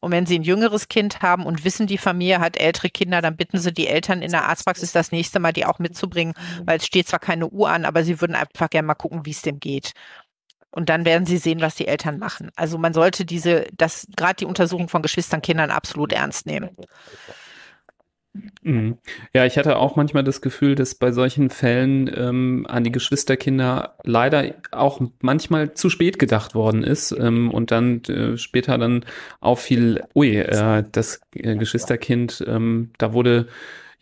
[0.00, 3.36] Und wenn sie ein jüngeres Kind haben und wissen, die Familie hat ältere Kinder, dann
[3.36, 6.34] bitten sie die Eltern in der Arztpraxis das nächste Mal, die auch mitzubringen,
[6.64, 9.30] weil es steht zwar keine Uhr an, aber sie würden einfach gerne mal gucken, wie
[9.30, 9.92] es dem geht.
[10.72, 12.50] Und dann werden sie sehen, was die Eltern machen.
[12.54, 16.70] Also man sollte diese, das, gerade die Untersuchung von Geschwistern, Kindern absolut ernst nehmen.
[18.62, 18.98] Mhm.
[19.34, 23.96] Ja, ich hatte auch manchmal das Gefühl, dass bei solchen Fällen ähm, an die Geschwisterkinder
[24.04, 29.04] leider auch manchmal zu spät gedacht worden ist ähm, und dann äh, später dann
[29.40, 33.48] auffiel, ui, äh, das äh, Geschwisterkind, ähm, da wurde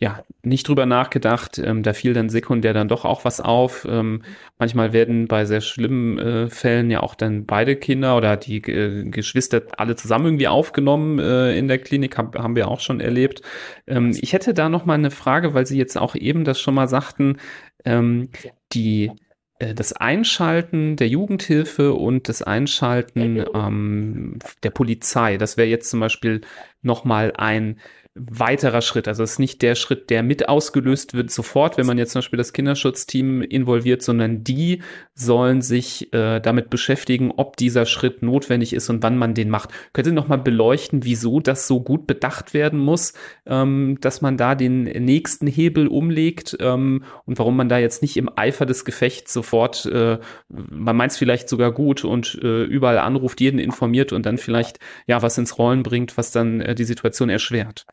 [0.01, 1.57] ja, nicht drüber nachgedacht.
[1.57, 3.85] Ähm, da fiel dann sekundär dann doch auch was auf.
[3.89, 4.21] Ähm,
[4.57, 9.03] manchmal werden bei sehr schlimmen äh, Fällen ja auch dann beide Kinder oder die äh,
[9.09, 13.41] Geschwister alle zusammen irgendwie aufgenommen äh, in der Klinik, hab, haben wir auch schon erlebt.
[13.87, 16.75] Ähm, ich hätte da noch mal eine Frage, weil Sie jetzt auch eben das schon
[16.75, 17.37] mal sagten,
[17.83, 18.29] ähm,
[18.71, 19.11] die
[19.59, 25.99] äh, das Einschalten der Jugendhilfe und das Einschalten ähm, der Polizei, das wäre jetzt zum
[25.99, 26.39] Beispiel
[26.81, 27.79] nochmal ein
[28.19, 29.07] weiterer Schritt.
[29.07, 32.19] Also es ist nicht der Schritt, der mit ausgelöst wird sofort, wenn man jetzt zum
[32.19, 34.81] Beispiel das Kinderschutzteam involviert, sondern die
[35.15, 39.69] sollen sich äh, damit beschäftigen, ob dieser Schritt notwendig ist und wann man den macht.
[39.93, 43.13] Könnt ihr nochmal beleuchten, wieso das so gut bedacht werden muss,
[43.45, 48.17] ähm, dass man da den nächsten Hebel umlegt ähm, und warum man da jetzt nicht
[48.17, 52.97] im Eifer des Gefechts sofort, äh, man meint es vielleicht sogar gut und äh, überall
[52.97, 56.83] anruft, jeden informiert und dann vielleicht ja was ins Rollen bringt, was dann äh, die
[56.83, 57.85] Situation erschwert.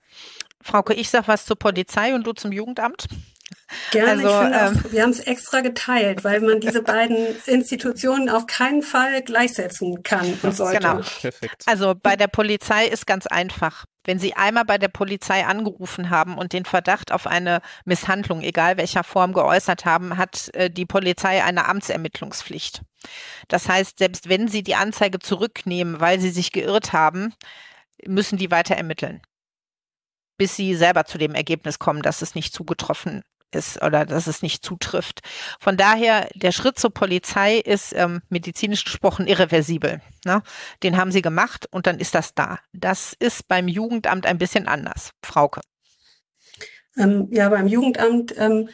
[0.67, 3.07] Frauke, ich sag was zur Polizei und du zum Jugendamt.
[3.91, 8.47] Gerne, also, ähm, auch, wir haben es extra geteilt, weil man diese beiden Institutionen auf
[8.47, 10.79] keinen Fall gleichsetzen kann und sollte.
[10.79, 11.01] Genau.
[11.21, 11.63] Perfekt.
[11.67, 13.85] Also bei der Polizei ist ganz einfach.
[14.05, 18.77] Wenn Sie einmal bei der Polizei angerufen haben und den Verdacht auf eine Misshandlung, egal
[18.77, 22.83] welcher Form, geäußert haben, hat äh, die Polizei eine Amtsermittlungspflicht.
[23.49, 27.35] Das heißt, selbst wenn Sie die Anzeige zurücknehmen, weil Sie sich geirrt haben,
[28.05, 29.23] müssen die weiter ermitteln
[30.37, 33.23] bis sie selber zu dem Ergebnis kommen, dass es nicht zugetroffen
[33.53, 35.21] ist oder dass es nicht zutrifft.
[35.61, 40.01] Von daher, der Schritt zur Polizei ist ähm, medizinisch gesprochen irreversibel.
[40.25, 40.43] Ne?
[40.83, 42.59] Den haben sie gemacht und dann ist das da.
[42.73, 45.11] Das ist beim Jugendamt ein bisschen anders.
[45.23, 45.61] Frauke.
[46.97, 48.69] Ähm, ja, beim Jugendamt ähm,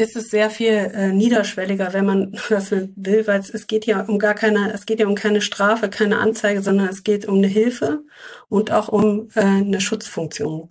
[0.00, 4.02] ist es sehr viel äh, niederschwelliger, wenn man das will, weil es, es geht ja
[4.02, 7.36] um gar keine, es geht ja um keine Strafe, keine Anzeige, sondern es geht um
[7.36, 8.02] eine Hilfe
[8.48, 10.68] und auch um äh, eine Schutzfunktion.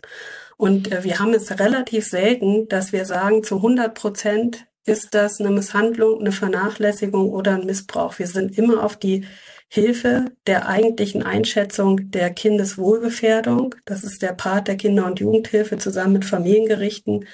[0.57, 5.39] Und äh, wir haben es relativ selten, dass wir sagen, zu 100 Prozent ist das
[5.39, 8.19] eine Misshandlung, eine Vernachlässigung oder ein Missbrauch.
[8.19, 9.25] Wir sind immer auf die
[9.69, 13.75] Hilfe der eigentlichen Einschätzung der Kindeswohlgefährdung.
[13.85, 17.25] Das ist der Part der Kinder- und Jugendhilfe zusammen mit Familiengerichten,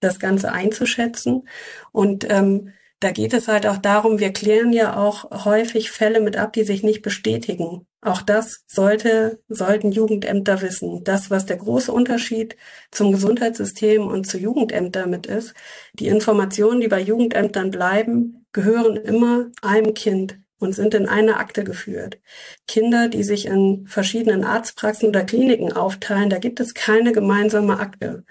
[0.00, 1.46] das Ganze einzuschätzen.
[1.92, 2.72] Und ähm,
[3.02, 6.62] da geht es halt auch darum, wir klären ja auch häufig Fälle mit ab, die
[6.62, 7.86] sich nicht bestätigen.
[8.00, 11.04] Auch das sollte, sollten Jugendämter wissen.
[11.04, 12.56] Das, was der große Unterschied
[12.90, 15.52] zum Gesundheitssystem und zu Jugendämtern mit ist,
[15.94, 21.64] die Informationen, die bei Jugendämtern bleiben, gehören immer einem Kind und sind in eine Akte
[21.64, 22.18] geführt.
[22.66, 28.24] Kinder, die sich in verschiedenen Arztpraxen oder Kliniken aufteilen, da gibt es keine gemeinsame Akte.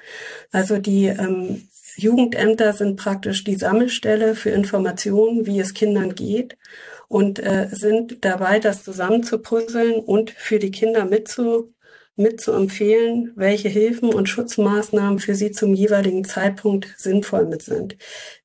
[0.51, 6.57] Also die ähm, Jugendämter sind praktisch die Sammelstelle für Informationen, wie es Kindern geht
[7.07, 11.73] und äh, sind dabei, das zusammenzupuzzeln und für die Kinder mitzu,
[12.15, 17.97] mitzuempfehlen, welche Hilfen und Schutzmaßnahmen für sie zum jeweiligen Zeitpunkt sinnvoll mit sind.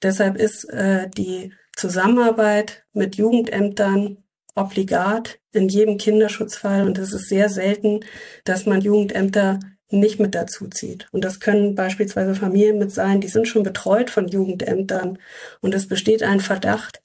[0.03, 4.25] Deshalb ist äh, die Zusammenarbeit mit Jugendämtern
[4.55, 8.01] obligat in jedem Kinderschutzfall und es ist sehr selten,
[8.45, 11.07] dass man Jugendämter nicht mit dazu zieht.
[11.13, 15.19] Und das können beispielsweise Familien mit sein, die sind schon betreut von Jugendämtern
[15.61, 17.03] und es besteht ein Verdacht.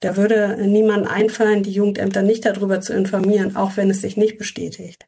[0.00, 4.36] Da würde niemand einfallen, die Jugendämter nicht darüber zu informieren, auch wenn es sich nicht
[4.36, 5.06] bestätigt.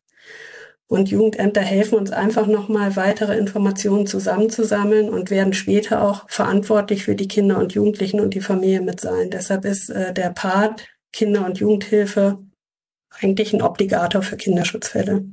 [0.94, 7.16] Und Jugendämter helfen uns einfach nochmal weitere Informationen zusammenzusammeln und werden später auch verantwortlich für
[7.16, 9.28] die Kinder und Jugendlichen und die Familie mit sein.
[9.28, 12.38] Deshalb ist äh, der Part Kinder- und Jugendhilfe
[13.20, 15.24] eigentlich ein Obligator für Kinderschutzfälle.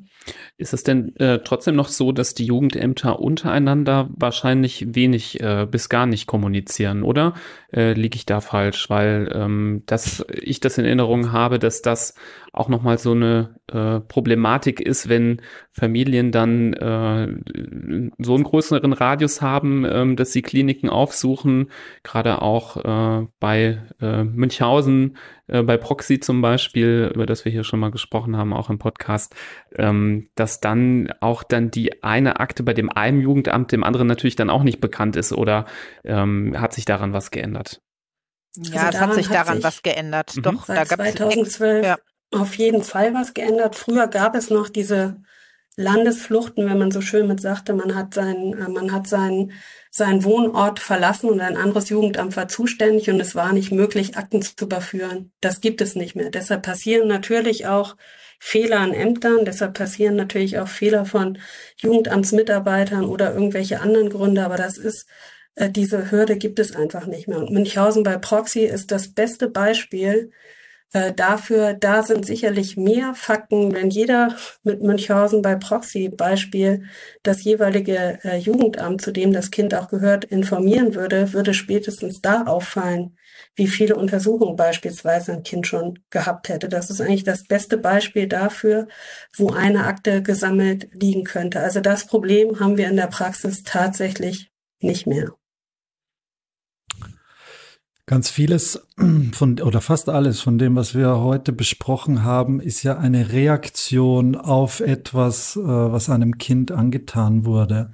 [0.57, 5.89] Ist es denn äh, trotzdem noch so, dass die Jugendämter untereinander wahrscheinlich wenig äh, bis
[5.89, 7.34] gar nicht kommunizieren, oder
[7.74, 8.89] äh, liege ich da falsch?
[8.89, 12.14] Weil ähm, dass ich das in Erinnerung habe, dass das
[12.54, 15.41] auch nochmal so eine äh, Problematik ist, wenn
[15.72, 17.28] Familien dann äh,
[18.20, 21.72] so einen größeren Radius haben, äh, dass sie Kliniken aufsuchen,
[22.04, 25.16] gerade auch äh, bei äh, Münchhausen,
[25.47, 28.80] äh, bei Proxy zum Beispiel, über das wir hier schon mal gesprochen haben, auch im
[28.80, 29.34] Podcast,
[29.78, 34.36] ähm, dass dann auch dann die eine Akte bei dem einen Jugendamt dem anderen natürlich
[34.36, 35.66] dann auch nicht bekannt ist oder
[36.04, 37.82] ähm, hat sich daran was geändert?
[38.58, 40.36] Ja, also es hat sich daran hat sich was geändert.
[40.36, 40.41] Mhm.
[40.41, 41.97] Doch, da gab 2012 ja
[42.32, 43.76] auf jeden Fall was geändert.
[43.76, 45.22] Früher gab es noch diese
[45.76, 49.54] Landesfluchten, wenn man so schön mit sagte, man hat seinen, äh, man hat seinen,
[49.90, 54.42] seinen Wohnort verlassen und ein anderes Jugendamt war zuständig und es war nicht möglich, Akten
[54.42, 55.32] zu überführen.
[55.42, 56.30] Das gibt es nicht mehr.
[56.30, 57.96] Deshalb passieren natürlich auch
[58.40, 61.38] Fehler an Ämtern, deshalb passieren natürlich auch Fehler von
[61.78, 65.08] Jugendamtsmitarbeitern oder irgendwelche anderen Gründe, aber das ist
[65.56, 67.38] äh, diese Hürde gibt es einfach nicht mehr.
[67.38, 70.32] Und Münchhausen bei Proxy ist das beste Beispiel,
[70.94, 76.84] äh, dafür, da sind sicherlich mehr Fakten, wenn jeder mit Münchhausen bei Proxy Beispiel
[77.24, 82.44] das jeweilige äh, Jugendamt, zu dem das Kind auch gehört, informieren würde, würde spätestens da
[82.44, 83.18] auffallen,
[83.56, 86.68] wie viele Untersuchungen beispielsweise ein Kind schon gehabt hätte.
[86.68, 88.88] Das ist eigentlich das beste Beispiel dafür,
[89.38, 91.62] wo eine Akte gesammelt liegen könnte.
[91.62, 95.32] Also das Problem haben wir in der Praxis tatsächlich nicht mehr.
[98.12, 98.86] Ganz vieles
[99.32, 104.36] von oder fast alles von dem, was wir heute besprochen haben, ist ja eine Reaktion
[104.36, 107.93] auf etwas, äh, was einem Kind angetan wurde.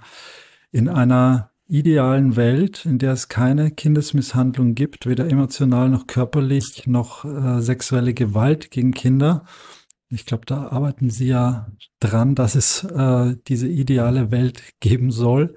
[0.72, 7.24] In einer idealen Welt, in der es keine Kindesmisshandlung gibt, weder emotional noch körperlich noch
[7.24, 9.46] äh, sexuelle Gewalt gegen Kinder.
[10.10, 11.68] Ich glaube, da arbeiten Sie ja
[12.00, 15.54] dran, dass es äh, diese ideale Welt geben soll.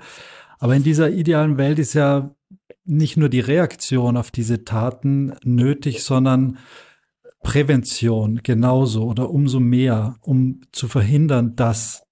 [0.59, 2.35] Aber in dieser idealen Welt ist ja
[2.91, 6.59] nicht nur die Reaktion auf diese Taten nötig, sondern
[7.43, 12.03] Prävention genauso oder umso mehr, um zu verhindern, dass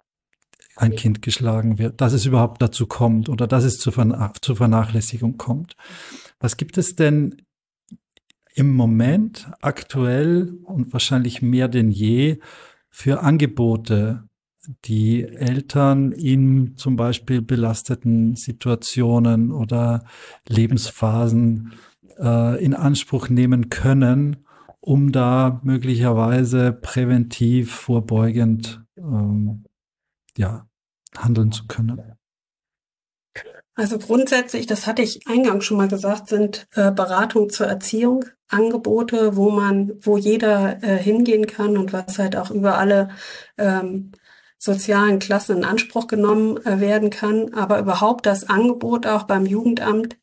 [0.76, 4.56] ein Kind geschlagen wird, dass es überhaupt dazu kommt oder dass es zur, Vernach zur
[4.56, 5.74] Vernachlässigung kommt.
[6.38, 7.42] Was gibt es denn
[8.54, 12.38] im Moment aktuell und wahrscheinlich mehr denn je
[12.90, 14.27] für Angebote,
[14.84, 20.04] die Eltern in zum Beispiel belasteten Situationen oder
[20.46, 21.72] Lebensphasen
[22.18, 24.44] äh, in Anspruch nehmen können,
[24.80, 29.64] um da möglicherweise präventiv, vorbeugend ähm,
[30.36, 30.66] ja,
[31.16, 32.02] handeln zu können.
[33.74, 39.36] Also grundsätzlich, das hatte ich eingangs schon mal gesagt, sind äh, Beratung zur Erziehung Angebote,
[39.36, 43.10] wo man, wo jeder äh, hingehen kann und was halt auch über alle
[43.56, 44.12] ähm,
[44.58, 47.54] sozialen Klassen in Anspruch genommen äh, werden kann.
[47.54, 50.18] Aber überhaupt das Angebot auch beim Jugendamt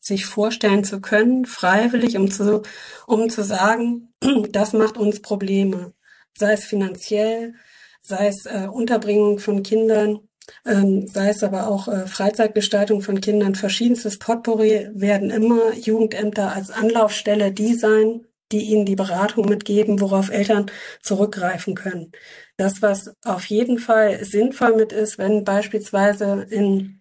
[0.00, 2.62] sich vorstellen zu können, freiwillig, um zu,
[3.06, 4.14] um zu sagen,
[4.50, 5.92] das macht uns Probleme,
[6.36, 7.54] sei es finanziell,
[8.00, 10.20] sei es äh, Unterbringung von Kindern,
[10.64, 16.70] ähm, sei es aber auch äh, Freizeitgestaltung von Kindern, verschiedenstes Potpourri werden immer Jugendämter als
[16.70, 20.66] Anlaufstelle die sein, die ihnen die Beratung mitgeben, worauf Eltern
[21.02, 22.12] zurückgreifen können.
[22.56, 27.00] Das, was auf jeden Fall sinnvoll mit ist, wenn beispielsweise in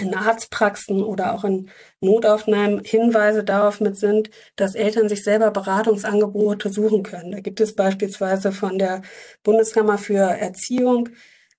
[0.00, 1.70] in Arztpraxen oder auch in
[2.00, 7.32] Notaufnahmen Hinweise darauf mit sind, dass Eltern sich selber Beratungsangebote suchen können.
[7.32, 9.02] Da gibt es beispielsweise von der
[9.42, 11.10] Bundeskammer für Erziehung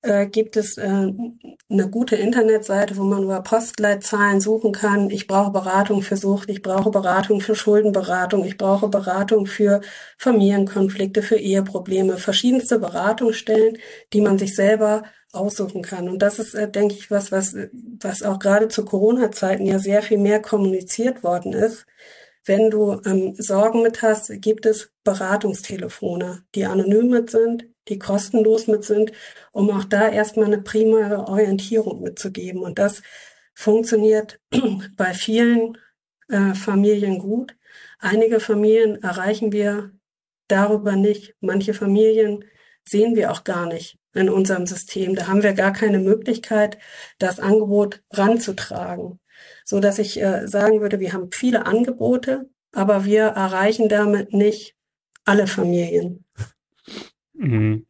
[0.03, 5.09] äh, gibt es äh, eine gute Internetseite, wo man über Postleitzahlen suchen kann.
[5.09, 9.81] Ich brauche Beratung für Sucht, ich brauche Beratung für Schuldenberatung, ich brauche Beratung für
[10.17, 13.77] Familienkonflikte, für Eheprobleme, verschiedenste Beratungsstellen,
[14.11, 16.09] die man sich selber aussuchen kann.
[16.09, 17.55] Und das ist, äh, denke ich, was, was,
[18.01, 21.85] was auch gerade zu Corona-Zeiten ja sehr viel mehr kommuniziert worden ist.
[22.45, 28.67] Wenn du ähm, Sorgen mit hast, gibt es Beratungstelefone, die anonym mit sind, die kostenlos
[28.67, 29.11] mit sind,
[29.51, 32.61] um auch da erstmal eine primäre Orientierung mitzugeben.
[32.61, 33.01] Und das
[33.53, 34.39] funktioniert
[34.97, 35.77] bei vielen
[36.29, 37.55] äh, Familien gut.
[37.99, 39.91] Einige Familien erreichen wir
[40.47, 41.35] darüber nicht.
[41.39, 42.45] Manche Familien
[42.87, 45.15] sehen wir auch gar nicht in unserem System.
[45.15, 46.77] Da haben wir gar keine Möglichkeit,
[47.17, 49.19] das Angebot ranzutragen.
[49.65, 54.75] So dass ich äh, sagen würde, wir haben viele Angebote, aber wir erreichen damit nicht
[55.25, 56.22] alle Familien.
[57.43, 57.85] Mhm.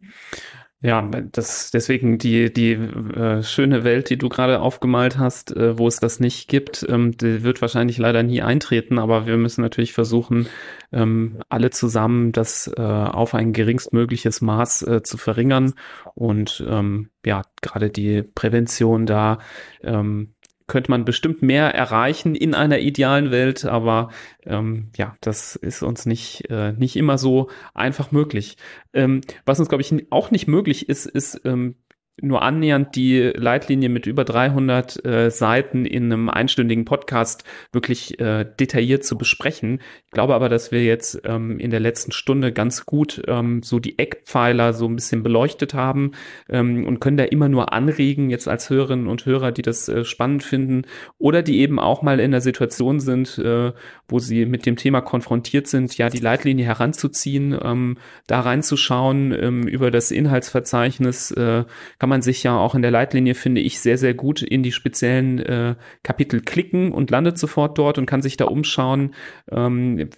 [0.86, 5.88] Ja, das deswegen die die äh, schöne Welt, die du gerade aufgemalt hast, äh, wo
[5.88, 8.99] es das nicht gibt, ähm, die wird wahrscheinlich leider nie eintreten.
[8.99, 10.47] Aber wir müssen natürlich versuchen,
[10.91, 15.74] ähm, alle zusammen das äh, auf ein geringstmögliches Maß äh, zu verringern
[16.16, 19.39] und ähm, ja gerade die Prävention da
[19.84, 20.34] ähm,
[20.68, 24.09] könnte man bestimmt mehr erreichen in einer idealen Welt, aber
[24.45, 28.57] ähm, ja, das ist uns nicht, äh, nicht immer so einfach möglich.
[28.93, 31.76] Ähm, was uns, glaube ich, auch nicht möglich ist, ist ähm,
[32.22, 38.45] nur annähernd die Leitlinie mit über 300 äh, Seiten in einem einstündigen Podcast wirklich äh,
[38.59, 39.82] detailliert zu besprechen.
[40.05, 43.80] Ich glaube aber, dass wir jetzt ähm, in der letzten Stunde ganz gut ähm, so
[43.80, 46.11] die Eckpfeiler so ein bisschen beleuchtet haben
[46.49, 50.05] ähm, und können da immer nur anregen, jetzt als Hörerinnen und Hörer, die das äh,
[50.05, 50.84] spannend finden
[51.18, 53.74] oder die eben auch mal in der Situation sind, äh,
[54.07, 57.97] wo sie mit dem Thema konfrontiert sind, ja, die Leitlinie heranzuziehen, ähm,
[58.28, 61.64] da reinzuschauen, ähm, über das Inhaltsverzeichnis äh,
[62.04, 64.74] kann man sich ja auch in der Leitlinie, finde ich, sehr, sehr gut in die
[64.74, 69.14] speziellen äh, Kapitel klicken und landet sofort dort und kann sich da umschauen.
[69.49, 70.10] Ähm,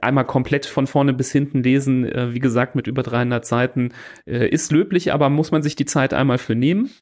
[0.00, 3.92] einmal komplett von vorne bis hinten lesen, äh, wie gesagt, mit über 300 Seiten,
[4.26, 6.92] äh, ist löblich, aber muss man sich die Zeit einmal für nehmen.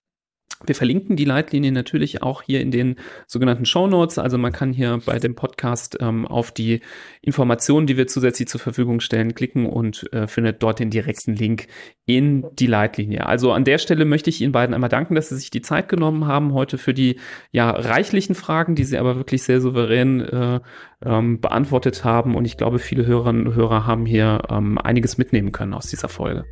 [0.66, 2.96] Wir verlinken die Leitlinie natürlich auch hier in den
[3.26, 4.18] sogenannten Show Notes.
[4.18, 6.80] Also man kann hier bei dem Podcast ähm, auf die
[7.20, 11.66] Informationen, die wir zusätzlich zur Verfügung stellen, klicken und äh, findet dort den direkten Link
[12.06, 13.26] in die Leitlinie.
[13.26, 15.88] Also an der Stelle möchte ich Ihnen beiden einmal danken, dass Sie sich die Zeit
[15.88, 17.18] genommen haben heute für die
[17.50, 20.60] ja reichlichen Fragen, die Sie aber wirklich sehr souverän äh,
[21.04, 22.34] ähm, beantwortet haben.
[22.34, 26.08] Und ich glaube, viele Hörerinnen und Hörer haben hier ähm, einiges mitnehmen können aus dieser
[26.08, 26.44] Folge.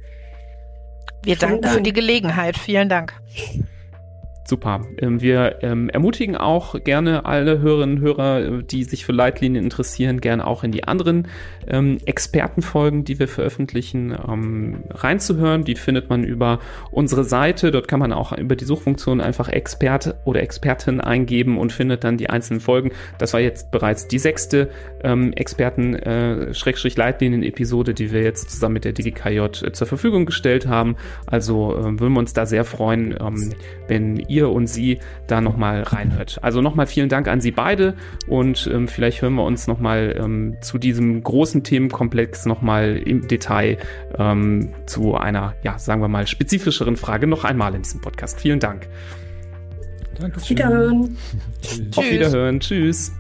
[1.23, 2.57] Wir danken für die Gelegenheit.
[2.57, 3.15] Vielen Dank.
[4.45, 4.83] Super.
[4.99, 9.63] Ähm, wir ähm, ermutigen auch gerne alle Hörerinnen und Hörer, äh, die sich für Leitlinien
[9.63, 11.29] interessieren, gerne auch in die anderen
[11.69, 15.65] ähm, Expertenfolgen, die wir veröffentlichen, reinzuhören.
[15.65, 16.61] Die findet man über
[16.91, 17.71] unsere Seite.
[17.71, 22.17] Dort kann man auch über die Suchfunktion einfach Expert oder Expertin eingeben und findet dann
[22.17, 22.93] die einzelnen Folgen.
[23.19, 24.71] Das war jetzt bereits die sechste
[25.03, 30.97] Experten-Leitlinien-Episode, äh, die wir jetzt zusammen mit der DGKJ äh, zur Verfügung gestellt haben.
[31.27, 33.17] Also würden wir uns da sehr freuen,
[33.89, 36.39] wenn ihr und sie da nochmal reinhört.
[36.43, 37.95] Also nochmal vielen Dank an Sie beide
[38.29, 43.79] und ähm, vielleicht hören wir uns nochmal ähm, zu diesem großen Themenkomplex nochmal im Detail
[44.19, 48.41] ähm, zu einer, ja, sagen wir mal, spezifischeren Frage noch einmal in diesem Podcast.
[48.41, 48.89] Vielen Dank.
[50.19, 50.37] Danke.
[50.37, 51.17] Auf Wiederhören.
[51.97, 52.61] Auf Wiederhören.
[52.61, 53.13] Tschüss.